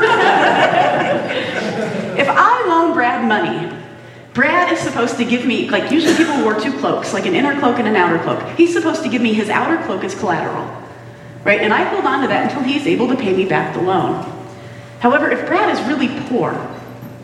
if 2.19 2.29
I 2.29 2.65
loan 2.67 2.95
Brad 2.95 3.29
money, 3.29 3.71
Brad 4.33 4.73
is 4.73 4.79
supposed 4.79 5.19
to 5.19 5.25
give 5.27 5.45
me, 5.45 5.69
like 5.69 5.93
usually 5.93 6.17
people 6.17 6.43
wore 6.43 6.59
two 6.59 6.73
cloaks, 6.79 7.13
like 7.13 7.27
an 7.27 7.35
inner 7.35 7.59
cloak 7.61 7.79
and 7.79 7.87
an 7.87 7.97
outer 7.97 8.19
cloak. 8.23 8.57
He's 8.57 8.73
supposed 8.73 9.03
to 9.03 9.11
give 9.11 9.21
me 9.21 9.35
his 9.35 9.51
outer 9.51 9.85
cloak 9.85 10.05
as 10.05 10.15
collateral. 10.15 10.84
Right? 11.45 11.61
And 11.61 11.73
I 11.73 11.85
hold 11.85 12.05
on 12.05 12.23
to 12.23 12.29
that 12.29 12.51
until 12.51 12.63
he's 12.63 12.87
able 12.87 13.09
to 13.09 13.17
pay 13.17 13.35
me 13.35 13.45
back 13.45 13.75
the 13.75 13.83
loan. 13.83 14.31
However, 15.01 15.31
if 15.31 15.47
Brad 15.47 15.71
is 15.71 15.87
really 15.87 16.09
poor, 16.29 16.53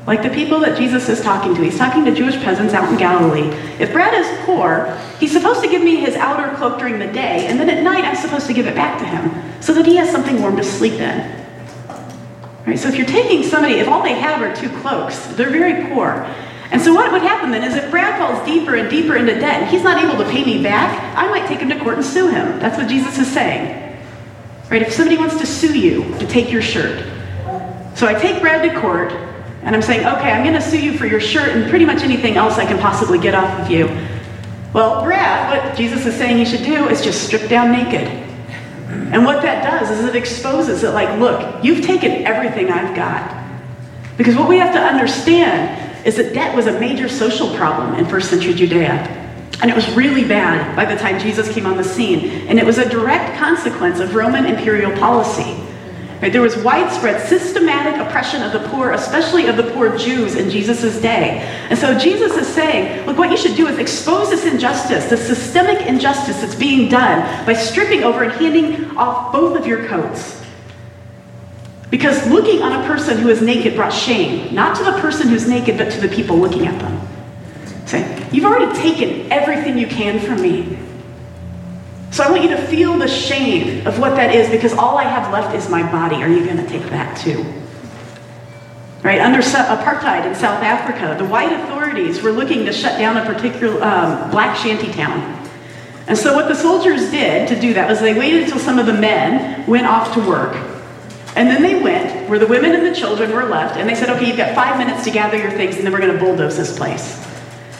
like 0.06 0.22
the 0.22 0.30
people 0.30 0.58
that 0.60 0.76
Jesus 0.78 1.08
is 1.08 1.20
talking 1.20 1.54
to. 1.54 1.62
He's 1.62 1.78
talking 1.78 2.04
to 2.04 2.14
Jewish 2.14 2.36
peasants 2.36 2.74
out 2.74 2.90
in 2.90 2.98
Galilee. 2.98 3.48
If 3.78 3.92
Brad 3.92 4.14
is 4.14 4.26
poor, 4.44 4.98
he's 5.18 5.32
supposed 5.32 5.62
to 5.62 5.68
give 5.68 5.82
me 5.82 5.96
his 5.96 6.16
outer 6.16 6.56
cloak 6.56 6.78
during 6.78 6.98
the 6.98 7.06
day, 7.06 7.46
and 7.46 7.60
then 7.60 7.68
at 7.70 7.82
night 7.82 8.04
I'm 8.04 8.16
supposed 8.16 8.46
to 8.46 8.52
give 8.52 8.66
it 8.66 8.74
back 8.74 8.98
to 8.98 9.04
him 9.04 9.62
so 9.62 9.72
that 9.74 9.86
he 9.86 9.96
has 9.96 10.10
something 10.10 10.40
warm 10.40 10.56
to 10.56 10.64
sleep 10.64 10.94
in. 10.94 11.46
Right? 12.66 12.78
So 12.78 12.88
if 12.88 12.96
you're 12.96 13.06
taking 13.06 13.42
somebody, 13.42 13.74
if 13.74 13.88
all 13.88 14.02
they 14.02 14.14
have 14.14 14.42
are 14.42 14.54
two 14.54 14.68
cloaks, 14.80 15.26
they're 15.36 15.50
very 15.50 15.88
poor. 15.88 16.26
And 16.72 16.80
so 16.80 16.94
what 16.94 17.10
would 17.12 17.22
happen 17.22 17.50
then 17.50 17.64
is 17.64 17.76
if 17.76 17.90
Brad 17.90 18.18
falls 18.18 18.44
deeper 18.46 18.76
and 18.76 18.88
deeper 18.88 19.16
into 19.16 19.34
debt 19.34 19.62
and 19.62 19.70
he's 19.70 19.82
not 19.82 20.02
able 20.02 20.22
to 20.22 20.30
pay 20.30 20.44
me 20.44 20.62
back, 20.62 21.16
I 21.16 21.28
might 21.28 21.46
take 21.48 21.60
him 21.60 21.68
to 21.68 21.78
court 21.80 21.96
and 21.96 22.04
sue 22.04 22.28
him. 22.28 22.58
That's 22.58 22.76
what 22.76 22.88
Jesus 22.88 23.18
is 23.18 23.30
saying. 23.30 23.89
Right? 24.70 24.82
If 24.82 24.92
somebody 24.92 25.18
wants 25.18 25.36
to 25.38 25.46
sue 25.46 25.78
you 25.78 26.04
to 26.18 26.26
take 26.26 26.50
your 26.50 26.62
shirt. 26.62 27.04
So 27.96 28.06
I 28.06 28.14
take 28.14 28.40
Brad 28.40 28.62
to 28.62 28.80
court, 28.80 29.12
and 29.62 29.74
I'm 29.74 29.82
saying, 29.82 30.06
okay, 30.06 30.30
I'm 30.30 30.42
going 30.42 30.54
to 30.54 30.62
sue 30.62 30.80
you 30.80 30.96
for 30.96 31.06
your 31.06 31.20
shirt 31.20 31.48
and 31.50 31.68
pretty 31.68 31.84
much 31.84 32.02
anything 32.02 32.36
else 32.36 32.54
I 32.54 32.64
can 32.64 32.78
possibly 32.78 33.18
get 33.18 33.34
off 33.34 33.60
of 33.60 33.70
you. 33.70 33.86
Well, 34.72 35.02
Brad, 35.02 35.66
what 35.66 35.76
Jesus 35.76 36.06
is 36.06 36.14
saying 36.14 36.38
you 36.38 36.46
should 36.46 36.64
do 36.64 36.88
is 36.88 37.02
just 37.02 37.24
strip 37.26 37.48
down 37.50 37.72
naked. 37.72 38.06
And 39.12 39.24
what 39.24 39.42
that 39.42 39.64
does 39.68 39.90
is 39.90 40.04
it 40.04 40.14
exposes 40.14 40.84
it 40.84 40.90
like, 40.90 41.18
look, 41.18 41.64
you've 41.64 41.84
taken 41.84 42.24
everything 42.24 42.70
I've 42.70 42.94
got. 42.94 43.36
Because 44.16 44.36
what 44.36 44.48
we 44.48 44.58
have 44.58 44.72
to 44.74 44.80
understand 44.80 46.06
is 46.06 46.16
that 46.16 46.32
debt 46.32 46.54
was 46.54 46.66
a 46.66 46.78
major 46.78 47.08
social 47.08 47.54
problem 47.56 47.94
in 47.94 48.06
first 48.06 48.30
century 48.30 48.54
Judea. 48.54 49.29
And 49.60 49.70
it 49.70 49.76
was 49.76 49.88
really 49.94 50.24
bad 50.24 50.74
by 50.74 50.84
the 50.84 50.96
time 50.96 51.20
Jesus 51.20 51.52
came 51.52 51.66
on 51.66 51.76
the 51.76 51.84
scene. 51.84 52.48
And 52.48 52.58
it 52.58 52.64
was 52.64 52.78
a 52.78 52.88
direct 52.88 53.38
consequence 53.38 54.00
of 54.00 54.14
Roman 54.14 54.46
imperial 54.46 54.92
policy. 54.92 55.56
Right? 56.22 56.32
There 56.32 56.42
was 56.42 56.56
widespread 56.58 57.26
systematic 57.28 57.98
oppression 57.98 58.42
of 58.42 58.52
the 58.52 58.68
poor, 58.68 58.92
especially 58.92 59.46
of 59.46 59.56
the 59.56 59.62
poor 59.72 59.96
Jews 59.96 60.34
in 60.34 60.50
Jesus' 60.50 61.00
day. 61.00 61.38
And 61.70 61.78
so 61.78 61.98
Jesus 61.98 62.36
is 62.36 62.46
saying, 62.46 63.06
look, 63.06 63.16
what 63.16 63.30
you 63.30 63.38
should 63.38 63.56
do 63.56 63.66
is 63.68 63.78
expose 63.78 64.28
this 64.28 64.44
injustice, 64.44 65.06
this 65.06 65.26
systemic 65.26 65.86
injustice 65.86 66.40
that's 66.40 66.54
being 66.54 66.90
done 66.90 67.46
by 67.46 67.54
stripping 67.54 68.02
over 68.02 68.22
and 68.22 68.32
handing 68.32 68.96
off 68.98 69.32
both 69.32 69.58
of 69.58 69.66
your 69.66 69.86
coats. 69.86 70.42
Because 71.90 72.26
looking 72.28 72.62
on 72.62 72.84
a 72.84 72.86
person 72.86 73.18
who 73.18 73.30
is 73.30 73.40
naked 73.40 73.74
brought 73.74 73.92
shame, 73.92 74.54
not 74.54 74.76
to 74.76 74.84
the 74.84 74.92
person 75.00 75.28
who's 75.28 75.48
naked, 75.48 75.78
but 75.78 75.90
to 75.90 76.00
the 76.00 76.08
people 76.08 76.38
looking 76.38 76.66
at 76.66 76.78
them. 76.78 77.09
You've 78.32 78.44
already 78.44 78.72
taken 78.78 79.30
everything 79.32 79.76
you 79.78 79.86
can 79.86 80.20
from 80.20 80.40
me. 80.40 80.78
So 82.12 82.24
I 82.24 82.30
want 82.30 82.42
you 82.42 82.50
to 82.50 82.66
feel 82.66 82.98
the 82.98 83.08
shame 83.08 83.86
of 83.86 83.98
what 83.98 84.16
that 84.16 84.34
is 84.34 84.50
because 84.50 84.72
all 84.72 84.98
I 84.98 85.04
have 85.04 85.32
left 85.32 85.54
is 85.54 85.68
my 85.68 85.82
body. 85.90 86.16
Are 86.16 86.28
you 86.28 86.44
going 86.44 86.56
to 86.56 86.66
take 86.66 86.82
that 86.90 87.16
too? 87.16 87.44
Right, 89.02 89.20
under 89.20 89.38
apartheid 89.38 90.26
in 90.26 90.34
South 90.34 90.62
Africa, 90.62 91.16
the 91.18 91.24
white 91.24 91.52
authorities 91.52 92.20
were 92.20 92.32
looking 92.32 92.66
to 92.66 92.72
shut 92.72 92.98
down 92.98 93.16
a 93.16 93.24
particular 93.24 93.82
um, 93.82 94.30
black 94.30 94.56
shanty 94.56 94.92
town. 94.92 95.48
And 96.06 96.18
so 96.18 96.34
what 96.34 96.48
the 96.48 96.54
soldiers 96.54 97.10
did 97.10 97.48
to 97.48 97.58
do 97.58 97.72
that 97.74 97.88
was 97.88 98.00
they 98.00 98.18
waited 98.18 98.42
until 98.42 98.58
some 98.58 98.78
of 98.78 98.86
the 98.86 98.92
men 98.92 99.66
went 99.66 99.86
off 99.86 100.12
to 100.14 100.20
work. 100.20 100.54
And 101.36 101.48
then 101.48 101.62
they 101.62 101.80
went 101.80 102.28
where 102.28 102.38
the 102.38 102.46
women 102.46 102.74
and 102.74 102.84
the 102.84 102.94
children 102.94 103.32
were 103.32 103.44
left, 103.44 103.76
and 103.76 103.88
they 103.88 103.94
said, 103.94 104.10
okay, 104.10 104.26
you've 104.26 104.36
got 104.36 104.54
five 104.54 104.76
minutes 104.76 105.04
to 105.04 105.10
gather 105.10 105.38
your 105.38 105.52
things, 105.52 105.76
and 105.76 105.86
then 105.86 105.92
we're 105.92 106.00
going 106.00 106.12
to 106.12 106.18
bulldoze 106.18 106.56
this 106.56 106.76
place. 106.76 107.29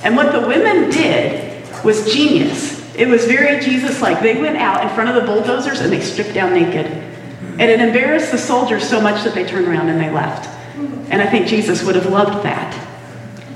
And 0.02 0.16
what 0.16 0.32
the 0.32 0.40
women 0.40 0.90
did 0.90 1.84
was 1.84 2.12
genius. 2.12 2.80
It 2.94 3.08
was 3.08 3.24
very 3.24 3.60
Jesus 3.60 4.02
like. 4.02 4.20
They 4.20 4.40
went 4.40 4.56
out 4.56 4.82
in 4.82 4.88
front 4.94 5.08
of 5.10 5.14
the 5.14 5.22
bulldozers 5.22 5.80
and 5.80 5.92
they 5.92 6.00
stripped 6.00 6.34
down 6.34 6.52
naked. 6.52 6.86
And 6.86 7.62
it 7.62 7.80
embarrassed 7.80 8.32
the 8.32 8.38
soldiers 8.38 8.88
so 8.88 9.00
much 9.00 9.24
that 9.24 9.34
they 9.34 9.44
turned 9.44 9.68
around 9.68 9.88
and 9.88 10.00
they 10.00 10.10
left. 10.10 10.48
And 11.10 11.20
I 11.20 11.26
think 11.26 11.46
Jesus 11.46 11.82
would 11.84 11.94
have 11.94 12.06
loved 12.06 12.44
that. 12.44 12.88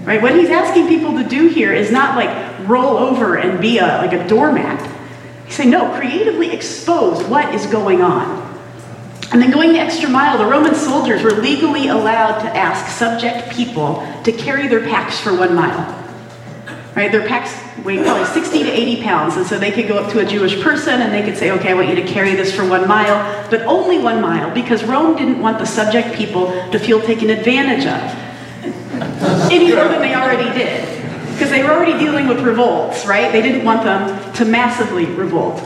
Right? 0.05 0.21
What 0.21 0.35
he's 0.35 0.51
asking 0.51 0.89
people 0.89 1.15
to 1.15 1.25
do 1.27 1.49
here 1.49 1.73
is 1.73 1.91
not 1.91 2.17
like 2.17 2.69
roll 2.69 2.99
over 2.99 3.37
and 3.37 3.61
be 3.61 3.79
a, 3.79 3.87
like 3.87 4.13
a 4.13 4.27
doormat. 4.29 4.91
He's 5.47 5.55
saying, 5.55 5.71
no, 5.71 5.97
creatively 5.99 6.51
expose 6.51 7.25
what 7.25 7.55
is 7.55 7.67
going 7.67 8.03
on. 8.03 8.43
And 9.33 9.41
then 9.41 9.51
going 9.51 9.73
the 9.73 9.79
extra 9.79 10.09
mile, 10.09 10.37
the 10.37 10.45
Roman 10.45 10.75
soldiers 10.75 11.23
were 11.23 11.33
legally 11.33 11.89
allowed 11.89 12.41
to 12.43 12.57
ask 12.57 12.97
subject 12.97 13.51
people 13.51 14.07
to 14.25 14.33
carry 14.33 14.69
their 14.69 14.81
packs 14.81 15.19
for 15.19 15.35
one 15.37 15.55
mile. 15.55 16.04
Right? 16.95 17.11
Their 17.11 17.27
packs 17.27 17.53
weighed 17.85 18.05
probably 18.05 18.25
60 18.27 18.63
to 18.63 18.71
80 18.71 19.03
pounds, 19.03 19.37
and 19.37 19.45
so 19.45 19.59
they 19.59 19.73
could 19.73 19.89
go 19.89 19.99
up 19.99 20.13
to 20.13 20.21
a 20.21 20.25
Jewish 20.25 20.61
person 20.63 21.01
and 21.03 21.13
they 21.13 21.23
could 21.23 21.37
say, 21.37 21.51
okay, 21.51 21.71
I 21.71 21.75
want 21.75 21.89
you 21.89 21.97
to 21.97 22.07
carry 22.07 22.35
this 22.35 22.55
for 22.55 22.65
one 22.69 22.87
mile, 22.87 23.51
but 23.51 23.63
only 23.63 23.99
one 23.99 24.21
mile, 24.21 24.55
because 24.55 24.85
Rome 24.85 25.17
didn't 25.17 25.41
want 25.41 25.59
the 25.59 25.67
subject 25.67 26.15
people 26.15 26.47
to 26.71 26.79
feel 26.79 27.01
taken 27.01 27.31
advantage 27.31 27.85
of. 27.87 29.51
Any 29.51 29.75
more 29.75 29.89
than 29.89 30.01
they 30.01 30.15
already 30.15 30.57
did. 30.57 30.89
Because 31.33 31.51
they 31.51 31.65
were 31.65 31.71
already 31.71 31.99
dealing 31.99 32.29
with 32.29 32.41
revolts, 32.43 33.07
right? 33.07 33.33
They 33.33 33.43
didn't 33.43 33.65
want 33.65 33.83
them 33.83 34.33
to 34.35 34.45
massively 34.45 35.07
revolt. 35.07 35.61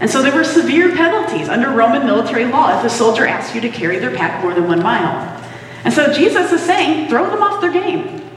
And 0.00 0.10
so 0.10 0.20
there 0.20 0.34
were 0.34 0.42
severe 0.42 0.96
penalties 0.96 1.48
under 1.48 1.70
Roman 1.70 2.04
military 2.04 2.46
law 2.46 2.76
if 2.76 2.84
a 2.84 2.90
soldier 2.90 3.24
asked 3.24 3.54
you 3.54 3.60
to 3.60 3.68
carry 3.68 4.00
their 4.00 4.14
pack 4.16 4.42
more 4.42 4.52
than 4.52 4.66
one 4.66 4.82
mile. 4.82 5.14
And 5.84 5.94
so 5.94 6.12
Jesus 6.12 6.50
is 6.50 6.60
saying, 6.60 7.08
throw 7.08 7.30
them 7.30 7.40
off 7.40 7.60
their 7.60 7.72
game. 7.72 8.28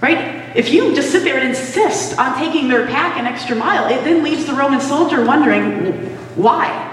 Right? 0.00 0.43
If 0.54 0.72
you 0.72 0.94
just 0.94 1.10
sit 1.10 1.24
there 1.24 1.36
and 1.36 1.48
insist 1.48 2.16
on 2.16 2.38
taking 2.38 2.68
their 2.68 2.86
pack 2.86 3.18
an 3.18 3.26
extra 3.26 3.56
mile, 3.56 3.92
it 3.92 4.04
then 4.04 4.22
leaves 4.22 4.46
the 4.46 4.54
Roman 4.54 4.80
soldier 4.80 5.24
wondering, 5.24 5.92
why? 6.36 6.90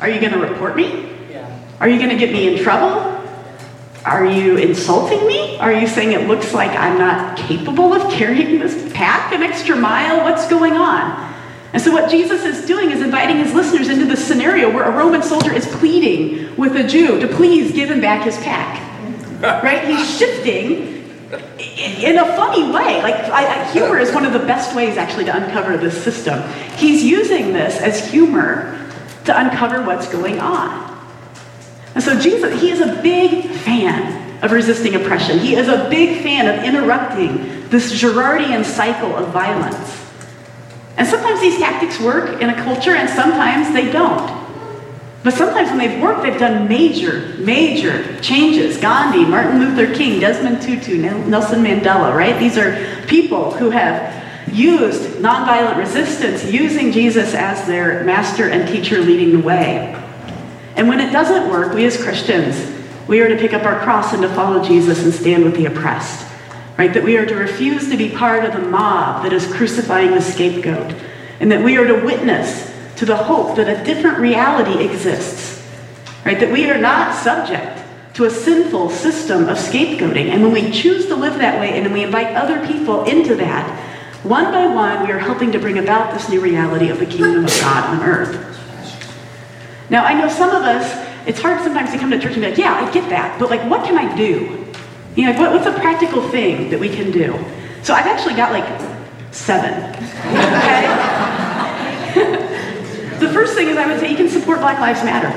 Are 0.00 0.08
you 0.08 0.20
going 0.20 0.32
to 0.32 0.40
report 0.40 0.74
me? 0.74 1.08
Yeah. 1.30 1.60
Are 1.80 1.88
you 1.88 1.98
going 1.98 2.10
to 2.10 2.16
get 2.16 2.32
me 2.32 2.56
in 2.56 2.62
trouble? 2.62 3.12
Are 4.04 4.26
you 4.26 4.56
insulting 4.56 5.26
me? 5.26 5.56
Are 5.58 5.72
you 5.72 5.86
saying 5.86 6.12
it 6.12 6.26
looks 6.26 6.52
like 6.52 6.70
I'm 6.72 6.98
not 6.98 7.38
capable 7.38 7.94
of 7.94 8.12
carrying 8.12 8.58
this 8.58 8.92
pack 8.92 9.32
an 9.32 9.42
extra 9.42 9.76
mile? 9.76 10.24
What's 10.24 10.48
going 10.48 10.74
on? 10.74 11.32
And 11.72 11.80
so, 11.82 11.90
what 11.90 12.10
Jesus 12.10 12.44
is 12.44 12.66
doing 12.66 12.90
is 12.90 13.00
inviting 13.00 13.38
his 13.38 13.54
listeners 13.54 13.88
into 13.88 14.04
this 14.04 14.24
scenario 14.24 14.70
where 14.70 14.84
a 14.84 14.90
Roman 14.90 15.22
soldier 15.22 15.52
is 15.52 15.66
pleading 15.66 16.54
with 16.56 16.76
a 16.76 16.86
Jew 16.86 17.18
to 17.18 17.26
please 17.26 17.72
give 17.72 17.90
him 17.90 18.00
back 18.00 18.24
his 18.24 18.36
pack. 18.38 18.80
Right? 19.40 19.84
He's 19.88 20.18
shifting 20.18 20.93
in 21.76 22.18
a 22.18 22.24
funny 22.36 22.62
way. 22.70 23.02
Like, 23.02 23.14
I, 23.14 23.70
humor 23.72 23.98
is 23.98 24.12
one 24.12 24.24
of 24.24 24.32
the 24.32 24.38
best 24.40 24.74
ways 24.74 24.96
actually 24.96 25.24
to 25.24 25.36
uncover 25.36 25.76
this 25.76 26.02
system. 26.02 26.42
He's 26.76 27.02
using 27.02 27.52
this 27.52 27.80
as 27.80 28.10
humor 28.10 28.90
to 29.24 29.38
uncover 29.38 29.82
what's 29.82 30.08
going 30.08 30.38
on. 30.38 30.84
And 31.94 32.02
so 32.02 32.18
Jesus, 32.18 32.60
he 32.60 32.70
is 32.70 32.80
a 32.80 33.00
big 33.02 33.46
fan 33.46 34.42
of 34.42 34.52
resisting 34.52 34.94
oppression. 34.94 35.38
He 35.38 35.54
is 35.56 35.68
a 35.68 35.88
big 35.88 36.22
fan 36.22 36.46
of 36.46 36.64
interrupting 36.64 37.68
this 37.68 37.92
Girardian 37.92 38.64
cycle 38.64 39.16
of 39.16 39.28
violence. 39.28 40.02
And 40.96 41.08
sometimes 41.08 41.40
these 41.40 41.58
tactics 41.58 41.98
work 42.00 42.40
in 42.40 42.50
a 42.50 42.54
culture 42.54 42.94
and 42.94 43.08
sometimes 43.08 43.72
they 43.72 43.90
don't. 43.90 44.43
But 45.24 45.32
sometimes 45.32 45.70
when 45.70 45.78
they've 45.78 46.02
worked, 46.02 46.22
they've 46.22 46.38
done 46.38 46.68
major, 46.68 47.34
major 47.38 48.20
changes. 48.20 48.76
Gandhi, 48.76 49.24
Martin 49.24 49.58
Luther 49.58 49.92
King, 49.94 50.20
Desmond 50.20 50.60
Tutu, 50.60 50.98
Nelson 50.98 51.64
Mandela, 51.64 52.14
right? 52.14 52.38
These 52.38 52.58
are 52.58 52.76
people 53.06 53.50
who 53.52 53.70
have 53.70 54.22
used 54.52 55.14
nonviolent 55.22 55.78
resistance 55.78 56.44
using 56.44 56.92
Jesus 56.92 57.32
as 57.32 57.66
their 57.66 58.04
master 58.04 58.50
and 58.50 58.68
teacher 58.68 59.00
leading 59.00 59.32
the 59.32 59.38
way. 59.38 59.98
And 60.76 60.88
when 60.88 61.00
it 61.00 61.10
doesn't 61.10 61.50
work, 61.50 61.72
we 61.72 61.86
as 61.86 61.96
Christians, 61.96 62.70
we 63.08 63.22
are 63.22 63.28
to 63.28 63.36
pick 63.36 63.54
up 63.54 63.64
our 63.64 63.80
cross 63.80 64.12
and 64.12 64.20
to 64.20 64.28
follow 64.28 64.62
Jesus 64.62 65.04
and 65.04 65.14
stand 65.14 65.44
with 65.44 65.56
the 65.56 65.64
oppressed. 65.64 66.30
Right? 66.76 66.92
That 66.92 67.02
we 67.02 67.16
are 67.16 67.24
to 67.24 67.34
refuse 67.34 67.88
to 67.88 67.96
be 67.96 68.10
part 68.10 68.44
of 68.44 68.52
the 68.52 68.68
mob 68.68 69.22
that 69.22 69.32
is 69.32 69.50
crucifying 69.50 70.10
the 70.10 70.20
scapegoat. 70.20 70.94
And 71.40 71.50
that 71.50 71.64
we 71.64 71.78
are 71.78 71.86
to 71.86 72.04
witness 72.04 72.73
to 72.96 73.06
the 73.06 73.16
hope 73.16 73.56
that 73.56 73.68
a 73.68 73.84
different 73.84 74.18
reality 74.18 74.84
exists. 74.84 75.62
Right? 76.24 76.38
That 76.40 76.52
we 76.52 76.70
are 76.70 76.78
not 76.78 77.14
subject 77.14 77.82
to 78.14 78.24
a 78.24 78.30
sinful 78.30 78.90
system 78.90 79.48
of 79.48 79.58
scapegoating. 79.58 80.28
And 80.30 80.42
when 80.42 80.52
we 80.52 80.70
choose 80.70 81.06
to 81.06 81.16
live 81.16 81.38
that 81.38 81.58
way 81.60 81.78
and 81.78 81.92
we 81.92 82.04
invite 82.04 82.34
other 82.36 82.64
people 82.66 83.04
into 83.04 83.34
that, 83.36 83.68
one 84.24 84.44
by 84.52 84.66
one, 84.66 85.06
we 85.06 85.12
are 85.12 85.18
helping 85.18 85.52
to 85.52 85.58
bring 85.58 85.78
about 85.78 86.14
this 86.14 86.28
new 86.28 86.40
reality 86.40 86.88
of 86.88 86.98
the 86.98 87.06
kingdom 87.06 87.44
of 87.44 87.50
God 87.60 87.98
on 87.98 88.08
earth. 88.08 88.50
Now, 89.90 90.04
I 90.04 90.14
know 90.14 90.28
some 90.28 90.50
of 90.50 90.62
us, 90.62 91.28
it's 91.28 91.40
hard 91.40 91.60
sometimes 91.62 91.90
to 91.92 91.98
come 91.98 92.10
to 92.10 92.18
church 92.18 92.32
and 92.32 92.40
be 92.40 92.48
like, 92.48 92.58
yeah, 92.58 92.74
I 92.74 92.90
get 92.90 93.10
that, 93.10 93.38
but 93.38 93.50
like, 93.50 93.68
what 93.68 93.84
can 93.84 93.98
I 93.98 94.16
do? 94.16 94.64
You 95.14 95.26
know, 95.26 95.38
what, 95.38 95.52
what's 95.52 95.66
a 95.66 95.78
practical 95.78 96.26
thing 96.30 96.70
that 96.70 96.80
we 96.80 96.88
can 96.88 97.10
do? 97.10 97.32
So 97.82 97.92
I've 97.92 98.06
actually 98.06 98.34
got 98.34 98.52
like 98.52 98.64
seven. 99.32 99.92
Okay? 100.24 101.43
The 103.26 103.32
first 103.32 103.54
thing 103.54 103.68
is 103.68 103.76
I 103.76 103.86
would 103.86 104.00
say 104.00 104.10
you 104.10 104.16
can 104.16 104.28
support 104.28 104.60
Black 104.60 104.78
Lives 104.80 105.02
Matter. 105.02 105.32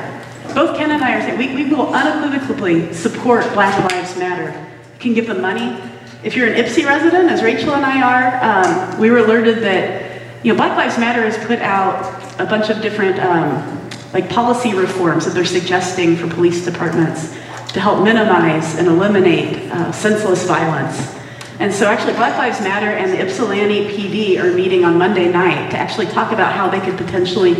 Both 0.54 0.78
Ken 0.78 0.92
and 0.92 1.04
I 1.04 1.18
are 1.18 1.22
saying 1.22 1.38
we, 1.38 1.64
we 1.64 1.70
will 1.70 1.94
unequivocally 1.94 2.94
support 2.94 3.44
Black 3.54 3.92
Lives 3.92 4.18
Matter. 4.18 4.52
You 4.96 5.00
can 5.00 5.14
give 5.14 5.28
them 5.28 5.42
money. 5.42 5.80
If 6.24 6.36
you're 6.36 6.48
an 6.48 6.64
Ypsi 6.64 6.86
resident, 6.86 7.30
as 7.30 7.42
Rachel 7.42 7.74
and 7.74 7.86
I 7.86 8.02
are, 8.02 8.94
um, 8.94 9.00
we 9.00 9.10
were 9.10 9.20
alerted 9.20 9.60
that 9.64 10.22
you 10.44 10.52
know 10.52 10.58
Black 10.58 10.78
Lives 10.78 10.98
Matter 10.98 11.22
has 11.22 11.38
put 11.46 11.60
out 11.60 12.04
a 12.40 12.46
bunch 12.46 12.70
of 12.70 12.82
different 12.82 13.20
um, 13.20 13.90
like 14.14 14.30
policy 14.30 14.74
reforms 14.74 15.26
that 15.26 15.34
they're 15.34 15.46
suggesting 15.46 16.16
for 16.16 16.28
police 16.28 16.66
departments 16.66 17.30
to 17.74 17.80
help 17.80 18.04
minimize 18.04 18.76
and 18.76 18.88
eliminate 18.88 19.72
uh, 19.72 19.92
senseless 19.92 20.46
violence. 20.46 21.17
And 21.60 21.74
so 21.74 21.88
actually 21.88 22.14
Black 22.14 22.38
Lives 22.38 22.62
Matter 22.62 22.90
and 22.90 23.12
the 23.12 23.20
Ypsilanti 23.20 23.88
PD 23.88 24.40
are 24.40 24.54
meeting 24.54 24.86
on 24.86 24.98
Monday 24.98 25.32
night 25.32 25.72
to 25.72 25.78
actually 25.78 26.06
talk 26.06 26.32
about 26.32 26.54
how 26.54 26.70
they 26.70 26.80
could 26.80 26.98
potentially 26.98 27.54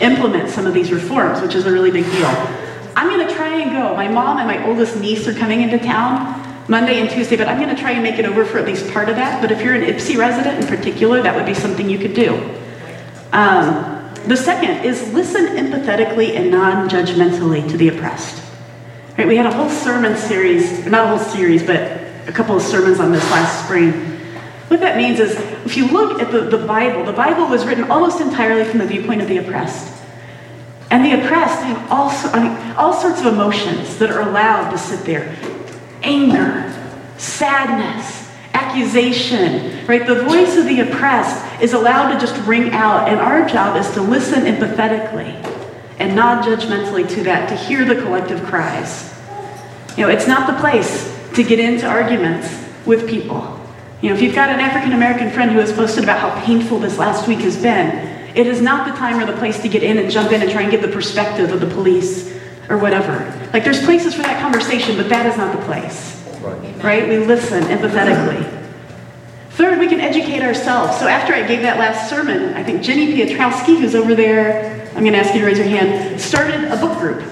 implement 0.00 0.50
some 0.50 0.66
of 0.66 0.74
these 0.74 0.90
reforms, 0.90 1.40
which 1.40 1.54
is 1.54 1.64
a 1.64 1.70
really 1.70 1.92
big 1.92 2.04
deal. 2.04 2.26
I'm 2.96 3.08
gonna 3.08 3.32
try 3.32 3.60
and 3.60 3.70
go. 3.70 3.94
My 3.94 4.08
mom 4.08 4.38
and 4.38 4.48
my 4.48 4.66
oldest 4.66 4.98
niece 4.98 5.28
are 5.28 5.34
coming 5.34 5.62
into 5.62 5.78
town 5.78 6.42
Monday 6.68 7.00
and 7.00 7.08
Tuesday, 7.08 7.36
but 7.36 7.46
I'm 7.46 7.60
gonna 7.60 7.76
try 7.76 7.92
and 7.92 8.02
make 8.02 8.18
it 8.18 8.24
over 8.24 8.44
for 8.44 8.58
at 8.58 8.64
least 8.64 8.90
part 8.92 9.08
of 9.08 9.16
that. 9.16 9.40
But 9.40 9.52
if 9.52 9.60
you're 9.62 9.74
an 9.74 9.82
Ypsi 9.82 10.16
resident 10.16 10.60
in 10.60 10.66
particular, 10.66 11.22
that 11.22 11.34
would 11.36 11.46
be 11.46 11.54
something 11.54 11.88
you 11.88 11.98
could 11.98 12.14
do. 12.14 12.34
Um, 13.32 14.10
the 14.26 14.36
second 14.36 14.84
is 14.84 15.12
listen 15.12 15.46
empathetically 15.46 16.34
and 16.34 16.50
non 16.50 16.88
judgmentally 16.88 17.68
to 17.68 17.76
the 17.76 17.88
oppressed. 17.88 18.42
Right, 19.16 19.28
we 19.28 19.36
had 19.36 19.46
a 19.46 19.52
whole 19.52 19.68
sermon 19.68 20.16
series, 20.16 20.86
not 20.86 21.04
a 21.04 21.16
whole 21.16 21.18
series, 21.18 21.62
but 21.62 22.03
a 22.26 22.32
couple 22.32 22.56
of 22.56 22.62
sermons 22.62 23.00
on 23.00 23.12
this 23.12 23.24
last 23.30 23.64
spring. 23.64 23.92
What 24.68 24.80
that 24.80 24.96
means 24.96 25.20
is 25.20 25.36
if 25.64 25.76
you 25.76 25.88
look 25.88 26.20
at 26.20 26.32
the, 26.32 26.40
the 26.40 26.66
Bible, 26.66 27.04
the 27.04 27.12
Bible 27.12 27.46
was 27.46 27.64
written 27.64 27.84
almost 27.90 28.20
entirely 28.20 28.64
from 28.64 28.78
the 28.78 28.86
viewpoint 28.86 29.20
of 29.20 29.28
the 29.28 29.38
oppressed. 29.38 29.92
And 30.90 31.04
the 31.04 31.20
oppressed 31.20 31.62
have 31.62 31.90
all, 31.90 32.10
I 32.32 32.42
mean, 32.42 32.76
all 32.76 32.92
sorts 32.92 33.20
of 33.20 33.26
emotions 33.26 33.98
that 33.98 34.10
are 34.10 34.20
allowed 34.20 34.70
to 34.70 34.78
sit 34.78 35.04
there 35.04 35.34
anger, 36.02 36.70
sadness, 37.16 38.30
accusation, 38.52 39.86
right? 39.86 40.06
The 40.06 40.22
voice 40.22 40.56
of 40.56 40.66
the 40.66 40.80
oppressed 40.80 41.62
is 41.62 41.72
allowed 41.72 42.12
to 42.12 42.20
just 42.20 42.36
ring 42.46 42.70
out, 42.72 43.08
and 43.08 43.18
our 43.18 43.48
job 43.48 43.76
is 43.76 43.90
to 43.92 44.02
listen 44.02 44.42
empathetically 44.42 45.32
and 45.98 46.14
not 46.14 46.44
judgmentally 46.44 47.08
to 47.08 47.22
that, 47.24 47.48
to 47.48 47.56
hear 47.56 47.84
the 47.84 47.94
collective 48.02 48.42
cries. 48.44 49.12
You 49.96 50.04
know, 50.04 50.10
it's 50.10 50.26
not 50.26 50.52
the 50.52 50.60
place 50.60 51.13
to 51.34 51.42
get 51.42 51.58
into 51.58 51.86
arguments 51.86 52.48
with 52.86 53.08
people. 53.08 53.60
You 54.00 54.10
know, 54.10 54.16
if 54.16 54.22
you've 54.22 54.34
got 54.34 54.50
an 54.50 54.60
African 54.60 54.92
American 54.92 55.30
friend 55.30 55.50
who 55.50 55.58
has 55.58 55.72
posted 55.72 56.04
about 56.04 56.20
how 56.20 56.44
painful 56.44 56.78
this 56.78 56.98
last 56.98 57.26
week 57.26 57.40
has 57.40 57.60
been, 57.60 58.14
it 58.36 58.46
is 58.46 58.60
not 58.60 58.86
the 58.86 58.92
time 58.98 59.18
or 59.18 59.26
the 59.26 59.38
place 59.38 59.60
to 59.62 59.68
get 59.68 59.82
in 59.82 59.98
and 59.98 60.10
jump 60.10 60.32
in 60.32 60.42
and 60.42 60.50
try 60.50 60.62
and 60.62 60.70
get 60.70 60.82
the 60.82 60.88
perspective 60.88 61.52
of 61.52 61.60
the 61.60 61.66
police 61.66 62.32
or 62.68 62.78
whatever. 62.78 63.18
Like, 63.52 63.64
there's 63.64 63.82
places 63.84 64.14
for 64.14 64.22
that 64.22 64.40
conversation, 64.40 64.96
but 64.96 65.08
that 65.08 65.26
is 65.26 65.36
not 65.36 65.56
the 65.56 65.64
place. 65.64 66.22
Right. 66.40 66.82
right? 66.84 67.08
We 67.08 67.18
listen 67.18 67.62
empathetically. 67.64 68.62
Third, 69.50 69.78
we 69.78 69.86
can 69.86 70.00
educate 70.00 70.42
ourselves. 70.42 70.98
So 70.98 71.06
after 71.06 71.32
I 71.32 71.46
gave 71.46 71.62
that 71.62 71.78
last 71.78 72.10
sermon, 72.10 72.54
I 72.54 72.64
think 72.64 72.82
Jenny 72.82 73.14
Piotrowski, 73.14 73.78
who's 73.78 73.94
over 73.94 74.14
there, 74.14 74.90
I'm 74.96 75.02
going 75.02 75.12
to 75.12 75.18
ask 75.18 75.32
you 75.32 75.40
to 75.40 75.46
raise 75.46 75.58
your 75.58 75.68
hand, 75.68 76.20
started 76.20 76.64
a 76.64 76.76
book 76.76 76.98
group. 76.98 77.22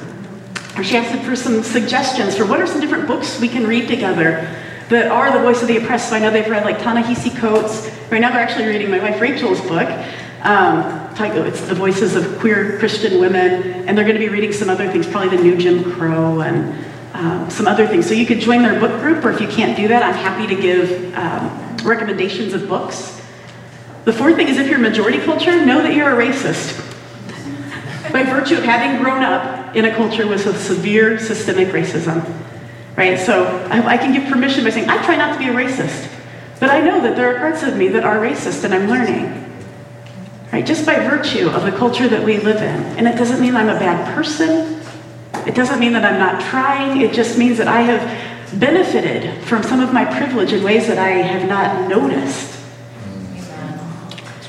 She 0.80 0.96
asked 0.96 1.24
for 1.24 1.37
some 1.37 1.62
suggestions 1.62 2.37
for 2.37 2.46
what 2.46 2.61
are 2.61 2.66
some 2.66 2.80
different 2.80 3.06
books 3.06 3.38
we 3.40 3.48
can 3.48 3.66
read 3.66 3.88
together 3.88 4.48
that 4.88 5.11
are 5.11 5.30
the 5.30 5.38
voice 5.40 5.62
of 5.62 5.68
the 5.68 5.76
oppressed. 5.76 6.08
So 6.08 6.16
I 6.16 6.18
know 6.18 6.30
they've 6.30 6.48
read 6.48 6.64
like 6.64 6.82
Ta-Nehisi 6.82 7.37
Coates. 7.38 7.90
Right 8.11 8.20
now 8.20 8.30
they're 8.30 8.40
actually 8.40 8.66
reading 8.66 8.90
my 8.90 8.98
wife 8.98 9.20
Rachel's 9.20 9.61
book. 9.61 9.88
Um, 10.42 11.02
it's 11.14 11.61
the 11.68 11.74
voices 11.74 12.16
of 12.16 12.38
queer 12.40 12.78
Christian 12.78 13.20
women, 13.20 13.87
and 13.87 13.96
they're 13.96 14.04
going 14.04 14.16
to 14.16 14.20
be 14.20 14.28
reading 14.28 14.52
some 14.52 14.68
other 14.68 14.90
things, 14.90 15.06
probably 15.06 15.37
the 15.37 15.42
new 15.42 15.56
Jim 15.56 15.92
Crow 15.92 16.40
and 16.40 16.85
um, 17.14 17.48
some 17.48 17.68
other 17.68 17.87
things. 17.87 18.08
So 18.08 18.14
you 18.14 18.26
could 18.26 18.40
join 18.40 18.62
their 18.62 18.80
book 18.80 19.00
group, 19.00 19.24
or 19.24 19.30
if 19.30 19.40
you 19.40 19.46
can't 19.46 19.76
do 19.76 19.87
that, 19.88 20.02
I'm 20.02 20.14
happy 20.14 20.52
to 20.52 20.61
give 20.61 21.14
um, 21.14 21.76
recommendations 21.85 22.54
of 22.54 22.66
books. 22.66 23.20
The 24.04 24.12
fourth 24.12 24.35
thing 24.35 24.48
is 24.48 24.58
if 24.58 24.68
you're 24.68 24.80
majority 24.80 25.20
culture, 25.20 25.64
know 25.64 25.80
that 25.82 25.94
you're 25.94 26.11
a 26.11 26.26
racist. 26.26 26.80
By 28.11 28.24
virtue 28.24 28.56
of 28.56 28.64
having 28.64 29.00
grown 29.00 29.22
up 29.22 29.62
in 29.74 29.85
a 29.85 29.94
culture 29.94 30.26
with 30.26 30.46
a 30.46 30.54
severe 30.58 31.18
systemic 31.18 31.68
racism. 31.68 32.24
Right? 32.96 33.18
So 33.18 33.44
I, 33.70 33.87
I 33.87 33.96
can 33.96 34.12
give 34.12 34.30
permission 34.30 34.64
by 34.64 34.70
saying, 34.70 34.88
I 34.88 35.02
try 35.04 35.16
not 35.16 35.32
to 35.32 35.38
be 35.38 35.48
a 35.48 35.52
racist. 35.52 36.08
But 36.61 36.70
I 36.70 36.80
know 36.80 37.00
that 37.02 37.16
there 37.16 37.35
are 37.35 37.38
parts 37.38 37.62
of 37.62 37.76
me 37.76 37.88
that 37.88 38.04
are 38.04 38.18
racist 38.18 38.64
and 38.64 38.72
I'm 38.74 38.88
learning. 38.88 39.52
right? 40.52 40.64
Just 40.64 40.85
by 40.85 40.96
virtue 40.96 41.48
of 41.48 41.64
the 41.64 41.72
culture 41.72 42.08
that 42.08 42.24
we 42.24 42.38
live 42.38 42.58
in. 42.58 42.98
And 42.98 43.08
it 43.08 43.16
doesn't 43.16 43.40
mean 43.40 43.56
I'm 43.56 43.68
a 43.68 43.78
bad 43.78 44.14
person. 44.14 44.80
It 45.46 45.54
doesn't 45.54 45.80
mean 45.80 45.94
that 45.94 46.04
I'm 46.04 46.18
not 46.18 46.42
trying. 46.50 47.00
It 47.00 47.12
just 47.14 47.38
means 47.38 47.58
that 47.58 47.66
I 47.66 47.80
have 47.80 48.61
benefited 48.61 49.42
from 49.44 49.62
some 49.62 49.80
of 49.80 49.92
my 49.92 50.04
privilege 50.04 50.52
in 50.52 50.62
ways 50.62 50.87
that 50.87 50.98
I 50.98 51.08
have 51.08 51.48
not 51.48 51.88
noticed. 51.88 52.61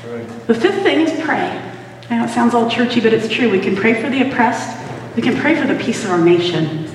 Right. 0.06 0.48
The 0.48 0.54
fifth 0.54 0.84
thing 0.84 1.00
is 1.00 1.24
pray. 1.24 1.72
I 2.10 2.18
know 2.18 2.26
it 2.26 2.30
sounds 2.30 2.54
all 2.54 2.70
churchy, 2.70 3.00
but 3.00 3.14
it's 3.14 3.34
true. 3.34 3.50
We 3.50 3.60
can 3.60 3.76
pray 3.76 4.00
for 4.00 4.10
the 4.10 4.30
oppressed. 4.30 4.78
We 5.16 5.22
can 5.22 5.36
pray 5.38 5.56
for 5.56 5.68
the 5.68 5.76
peace 5.76 6.04
of 6.04 6.12
our 6.12 6.24
nation. 6.24 6.90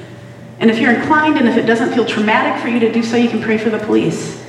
And 0.61 0.71
if 0.71 0.79
you're 0.79 0.93
inclined 0.93 1.39
and 1.39 1.49
if 1.49 1.57
it 1.57 1.67
doesn't 1.67 1.95
feel 1.95 2.05
traumatic 2.05 2.61
for 2.61 2.69
you 2.69 2.81
to 2.81 2.93
do 2.93 3.03
so, 3.03 3.17
you 3.17 3.29
can 3.29 3.41
pray 3.41 3.59
for 3.59 3.71
the 3.71 3.79
police. 3.79 4.45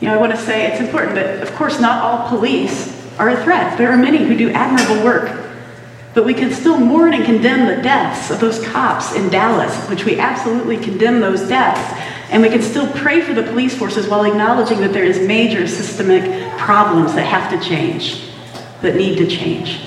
You 0.00 0.08
know, 0.08 0.14
I 0.14 0.18
want 0.18 0.32
to 0.32 0.38
say 0.38 0.70
it's 0.70 0.80
important 0.80 1.14
that, 1.14 1.42
of 1.42 1.54
course, 1.54 1.80
not 1.80 2.02
all 2.02 2.28
police 2.28 2.96
are 3.18 3.30
a 3.30 3.42
threat. 3.42 3.76
There 3.78 3.90
are 3.90 3.96
many 3.96 4.18
who 4.18 4.36
do 4.36 4.50
admirable 4.50 5.04
work. 5.04 5.48
But 6.12 6.24
we 6.24 6.34
can 6.34 6.52
still 6.52 6.78
mourn 6.78 7.14
and 7.14 7.24
condemn 7.24 7.66
the 7.66 7.82
deaths 7.82 8.30
of 8.30 8.40
those 8.40 8.64
cops 8.66 9.14
in 9.14 9.28
Dallas, 9.28 9.74
which 9.88 10.04
we 10.04 10.18
absolutely 10.18 10.76
condemn 10.76 11.20
those 11.20 11.48
deaths. 11.48 11.80
And 12.30 12.42
we 12.42 12.48
can 12.48 12.62
still 12.62 12.90
pray 12.92 13.20
for 13.20 13.32
the 13.32 13.42
police 13.42 13.76
forces 13.76 14.08
while 14.08 14.24
acknowledging 14.24 14.80
that 14.80 14.92
there 14.92 15.04
is 15.04 15.26
major 15.26 15.66
systemic 15.66 16.58
problems 16.58 17.14
that 17.14 17.24
have 17.24 17.50
to 17.50 17.68
change, 17.68 18.24
that 18.82 18.96
need 18.96 19.18
to 19.18 19.26
change. 19.26 19.80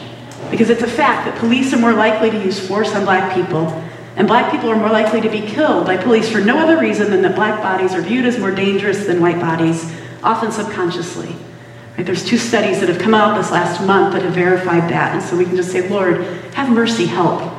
Because 0.53 0.69
it's 0.69 0.83
a 0.83 0.87
fact 0.87 1.25
that 1.25 1.39
police 1.39 1.73
are 1.73 1.79
more 1.79 1.93
likely 1.93 2.29
to 2.29 2.37
use 2.37 2.59
force 2.59 2.93
on 2.93 3.05
black 3.05 3.33
people, 3.33 3.69
and 4.15 4.27
black 4.27 4.51
people 4.51 4.69
are 4.69 4.75
more 4.75 4.91
likely 4.91 5.19
to 5.19 5.27
be 5.27 5.41
killed 5.41 5.87
by 5.87 5.97
police 5.97 6.29
for 6.29 6.39
no 6.39 6.59
other 6.59 6.77
reason 6.77 7.09
than 7.09 7.23
that 7.23 7.33
black 7.33 7.59
bodies 7.63 7.95
are 7.95 8.03
viewed 8.03 8.23
as 8.23 8.37
more 8.37 8.51
dangerous 8.51 9.07
than 9.07 9.19
white 9.19 9.39
bodies, 9.39 9.91
often 10.21 10.51
subconsciously. 10.51 11.35
Right? 11.97 12.05
There's 12.05 12.23
two 12.23 12.37
studies 12.37 12.81
that 12.81 12.89
have 12.89 12.99
come 12.99 13.15
out 13.15 13.35
this 13.35 13.49
last 13.49 13.83
month 13.83 14.13
that 14.13 14.21
have 14.21 14.35
verified 14.35 14.91
that, 14.91 15.15
and 15.15 15.23
so 15.23 15.35
we 15.35 15.45
can 15.45 15.55
just 15.55 15.71
say, 15.71 15.89
Lord, 15.89 16.21
have 16.53 16.69
mercy, 16.69 17.07
help. 17.07 17.51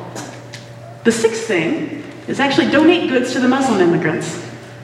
The 1.03 1.11
sixth 1.11 1.49
thing 1.49 2.05
is 2.29 2.39
actually 2.39 2.71
donate 2.71 3.11
goods 3.11 3.33
to 3.33 3.41
the 3.41 3.49
Muslim 3.49 3.81
immigrants. 3.81 4.41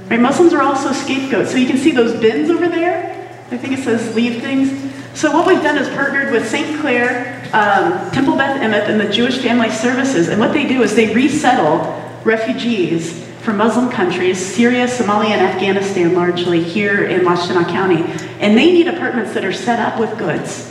Right? 0.08 0.18
Muslims 0.18 0.52
are 0.52 0.62
also 0.62 0.90
scapegoats. 0.90 1.52
So 1.52 1.58
you 1.58 1.68
can 1.68 1.78
see 1.78 1.92
those 1.92 2.20
bins 2.20 2.50
over 2.50 2.68
there. 2.68 3.38
I 3.52 3.56
think 3.56 3.78
it 3.78 3.84
says 3.84 4.16
leave 4.16 4.42
things. 4.42 4.92
So 5.14 5.30
what 5.30 5.46
we've 5.46 5.62
done 5.62 5.78
is 5.78 5.88
partnered 5.90 6.32
with 6.32 6.48
St. 6.48 6.80
Clare, 6.80 7.39
um, 7.52 8.10
Temple 8.10 8.36
Beth 8.36 8.60
Emeth, 8.60 8.88
and 8.88 9.00
the 9.00 9.08
Jewish 9.10 9.38
Family 9.38 9.70
Services. 9.70 10.28
And 10.28 10.40
what 10.40 10.52
they 10.52 10.66
do 10.66 10.82
is 10.82 10.94
they 10.94 11.14
resettle 11.14 11.78
refugees 12.24 13.24
from 13.42 13.56
Muslim 13.56 13.90
countries, 13.90 14.38
Syria, 14.38 14.86
Somalia, 14.86 15.30
and 15.30 15.40
Afghanistan 15.40 16.14
largely, 16.14 16.62
here 16.62 17.04
in 17.04 17.22
Washtenaw 17.22 17.68
County. 17.68 18.02
And 18.38 18.56
they 18.56 18.70
need 18.72 18.86
apartments 18.86 19.32
that 19.34 19.44
are 19.44 19.52
set 19.52 19.80
up 19.80 19.98
with 19.98 20.16
goods. 20.18 20.69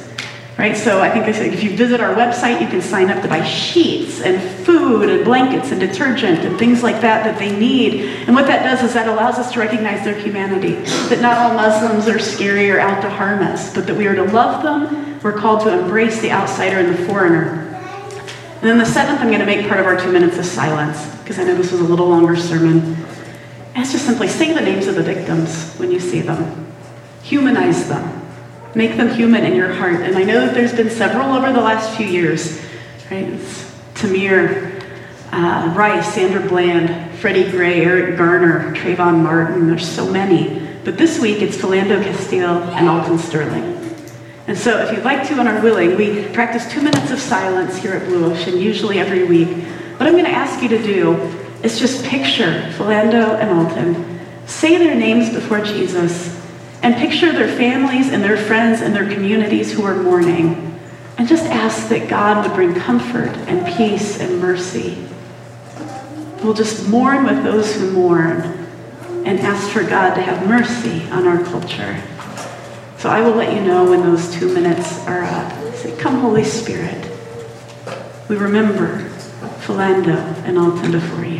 Right? 0.59 0.75
So 0.75 0.99
I 0.99 1.09
think 1.09 1.25
they 1.25 1.31
said 1.31 1.53
if 1.53 1.63
you 1.63 1.77
visit 1.77 2.01
our 2.01 2.13
website, 2.13 2.59
you 2.59 2.67
can 2.67 2.81
sign 2.81 3.09
up 3.09 3.21
to 3.21 3.29
buy 3.29 3.45
sheets 3.45 4.19
and 4.19 4.41
food 4.65 5.09
and 5.09 5.23
blankets 5.23 5.71
and 5.71 5.79
detergent 5.79 6.39
and 6.39 6.59
things 6.59 6.83
like 6.83 6.99
that 6.99 7.23
that 7.23 7.39
they 7.39 7.57
need. 7.57 8.27
And 8.27 8.35
what 8.35 8.45
that 8.47 8.63
does 8.63 8.85
is 8.85 8.93
that 8.93 9.07
allows 9.07 9.35
us 9.35 9.53
to 9.53 9.59
recognize 9.59 10.03
their 10.03 10.19
humanity. 10.19 10.73
That 11.07 11.21
not 11.21 11.37
all 11.37 11.53
Muslims 11.53 12.09
are 12.09 12.19
scary 12.19 12.69
or 12.69 12.77
out 12.77 13.01
to 13.03 13.09
harm 13.09 13.41
us, 13.41 13.73
but 13.73 13.87
that 13.87 13.95
we 13.95 14.05
are 14.05 14.15
to 14.15 14.25
love 14.25 14.61
them. 14.61 15.17
We're 15.21 15.31
called 15.31 15.61
to 15.61 15.79
embrace 15.79 16.19
the 16.19 16.31
outsider 16.31 16.79
and 16.79 16.93
the 16.93 17.05
foreigner. 17.05 17.65
And 18.55 18.63
then 18.63 18.77
the 18.79 18.85
seventh, 18.85 19.21
I'm 19.21 19.27
going 19.27 19.39
to 19.39 19.45
make 19.45 19.65
part 19.65 19.79
of 19.79 19.85
our 19.85 19.97
two 19.97 20.11
minutes 20.11 20.37
of 20.37 20.45
silence, 20.45 21.15
because 21.19 21.39
I 21.39 21.45
know 21.45 21.55
this 21.55 21.71
was 21.71 21.79
a 21.79 21.85
little 21.85 22.09
longer 22.09 22.35
sermon. 22.35 22.97
And 23.75 23.77
it's 23.77 23.93
just 23.93 24.05
simply 24.05 24.27
say 24.27 24.51
the 24.51 24.59
names 24.59 24.87
of 24.87 24.95
the 24.95 25.03
victims 25.03 25.73
when 25.75 25.89
you 25.89 26.01
see 26.01 26.19
them. 26.19 26.67
Humanize 27.23 27.87
them. 27.87 28.18
Make 28.75 28.97
them 28.97 29.09
human 29.09 29.45
in 29.45 29.55
your 29.55 29.73
heart. 29.73 30.01
And 30.01 30.15
I 30.15 30.23
know 30.23 30.45
that 30.45 30.53
there's 30.53 30.73
been 30.73 30.89
several 30.89 31.33
over 31.33 31.51
the 31.51 31.61
last 31.61 31.97
few 31.97 32.05
years, 32.05 32.61
right? 33.09 33.25
It's 33.25 33.71
Tamir, 33.95 34.83
uh, 35.31 35.73
Rice, 35.75 36.13
Sandra 36.13 36.47
Bland, 36.47 37.17
Freddie 37.19 37.49
Gray, 37.49 37.83
Eric 37.83 38.17
Garner, 38.17 38.73
Trayvon 38.75 39.23
Martin. 39.23 39.67
There's 39.67 39.87
so 39.87 40.09
many. 40.09 40.67
But 40.83 40.97
this 40.97 41.19
week 41.19 41.41
it's 41.41 41.57
Philando 41.57 42.03
Castile 42.03 42.63
and 42.73 42.87
Alton 42.87 43.17
Sterling. 43.17 43.75
And 44.47 44.57
so, 44.57 44.79
if 44.79 44.91
you'd 44.91 45.05
like 45.05 45.27
to 45.27 45.39
and 45.39 45.47
are 45.47 45.61
willing, 45.61 45.95
we 45.95 46.23
practice 46.29 46.71
two 46.71 46.81
minutes 46.81 47.11
of 47.11 47.19
silence 47.19 47.77
here 47.77 47.93
at 47.93 48.07
Blue 48.07 48.31
Ocean, 48.31 48.57
usually 48.57 48.97
every 48.97 49.23
week. 49.25 49.49
What 49.97 50.07
I'm 50.07 50.13
going 50.13 50.25
to 50.25 50.31
ask 50.31 50.63
you 50.63 50.69
to 50.69 50.81
do 50.81 51.13
is 51.61 51.77
just 51.77 52.03
picture 52.03 52.61
Philando 52.75 53.37
and 53.39 53.51
Alton, 53.51 54.19
say 54.47 54.77
their 54.77 54.95
names 54.95 55.31
before 55.31 55.61
Jesus, 55.61 56.35
and 56.81 56.95
picture 56.95 57.31
their 57.31 57.47
families 57.47 58.11
and 58.11 58.23
their 58.23 58.37
friends 58.37 58.81
and 58.81 58.95
their 58.95 59.09
communities 59.09 59.71
who 59.71 59.83
are 59.83 59.95
mourning. 59.95 60.79
And 61.17 61.27
just 61.27 61.45
ask 61.45 61.89
that 61.89 62.07
God 62.07 62.45
would 62.45 62.55
bring 62.55 62.73
comfort 62.73 63.35
and 63.47 63.65
peace 63.75 64.19
and 64.19 64.39
mercy. 64.39 64.97
We'll 66.41 66.53
just 66.53 66.87
mourn 66.87 67.25
with 67.25 67.43
those 67.43 67.75
who 67.75 67.91
mourn 67.91 68.41
and 69.25 69.39
ask 69.41 69.69
for 69.69 69.83
God 69.83 70.15
to 70.15 70.21
have 70.21 70.47
mercy 70.47 71.05
on 71.09 71.27
our 71.27 71.43
culture. 71.43 72.01
So 72.97 73.09
I 73.09 73.21
will 73.21 73.35
let 73.35 73.53
you 73.53 73.61
know 73.61 73.89
when 73.89 74.01
those 74.01 74.31
two 74.33 74.53
minutes 74.53 75.05
are 75.07 75.23
up. 75.23 75.75
Say, 75.75 75.95
Come, 75.97 76.19
Holy 76.19 76.43
Spirit. 76.43 77.05
We 78.29 78.37
remember 78.37 79.09
Philando 79.61 80.17
and 80.45 80.57
Alton 80.57 80.91
before 80.91 81.25
you. 81.25 81.38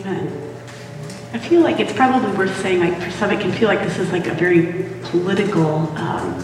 Amen. 0.00 0.54
I 1.32 1.38
feel 1.38 1.60
like 1.60 1.78
it's 1.78 1.92
probably 1.92 2.30
worth 2.36 2.56
saying, 2.62 2.80
like, 2.80 3.02
for 3.02 3.10
some, 3.10 3.30
it 3.30 3.40
can 3.40 3.52
feel 3.52 3.68
like 3.68 3.82
this 3.82 3.98
is 3.98 4.10
like 4.12 4.26
a 4.26 4.34
very 4.34 4.88
political 5.04 5.94
um, 5.98 6.42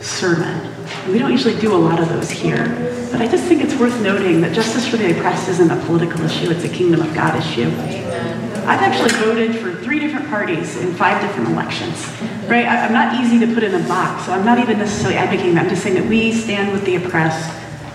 sermon. 0.00 0.72
We 1.08 1.18
don't 1.18 1.32
usually 1.32 1.58
do 1.58 1.74
a 1.74 1.76
lot 1.76 2.00
of 2.00 2.08
those 2.08 2.30
here, 2.30 2.66
but 3.10 3.20
I 3.20 3.26
just 3.26 3.44
think 3.44 3.62
it's 3.62 3.74
worth 3.74 4.00
noting 4.02 4.40
that 4.42 4.54
justice 4.54 4.86
for 4.86 4.96
the 4.96 5.16
oppressed 5.16 5.48
isn't 5.48 5.70
a 5.70 5.84
political 5.86 6.20
issue, 6.22 6.50
it's 6.50 6.64
a 6.64 6.68
kingdom 6.68 7.00
of 7.00 7.12
God 7.14 7.36
issue. 7.36 7.68
I've 8.66 8.80
actually 8.80 9.10
voted 9.20 9.56
for 9.56 9.74
three 9.82 9.98
different 9.98 10.28
parties 10.28 10.76
in 10.76 10.94
five 10.94 11.20
different 11.20 11.50
elections, 11.50 12.06
right? 12.48 12.66
I'm 12.66 12.92
not 12.92 13.20
easy 13.20 13.38
to 13.44 13.52
put 13.54 13.62
in 13.62 13.74
a 13.74 13.88
box, 13.88 14.26
so 14.26 14.32
I'm 14.32 14.44
not 14.44 14.58
even 14.58 14.78
necessarily 14.78 15.16
advocating 15.16 15.54
that. 15.54 15.64
I'm 15.64 15.70
just 15.70 15.82
saying 15.82 15.94
that 15.94 16.06
we 16.06 16.32
stand 16.32 16.72
with 16.72 16.84
the 16.84 16.96
oppressed 16.96 17.52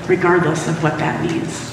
regardless 0.07 0.67
of 0.67 0.81
what 0.83 0.97
that 0.99 1.21
means. 1.21 1.70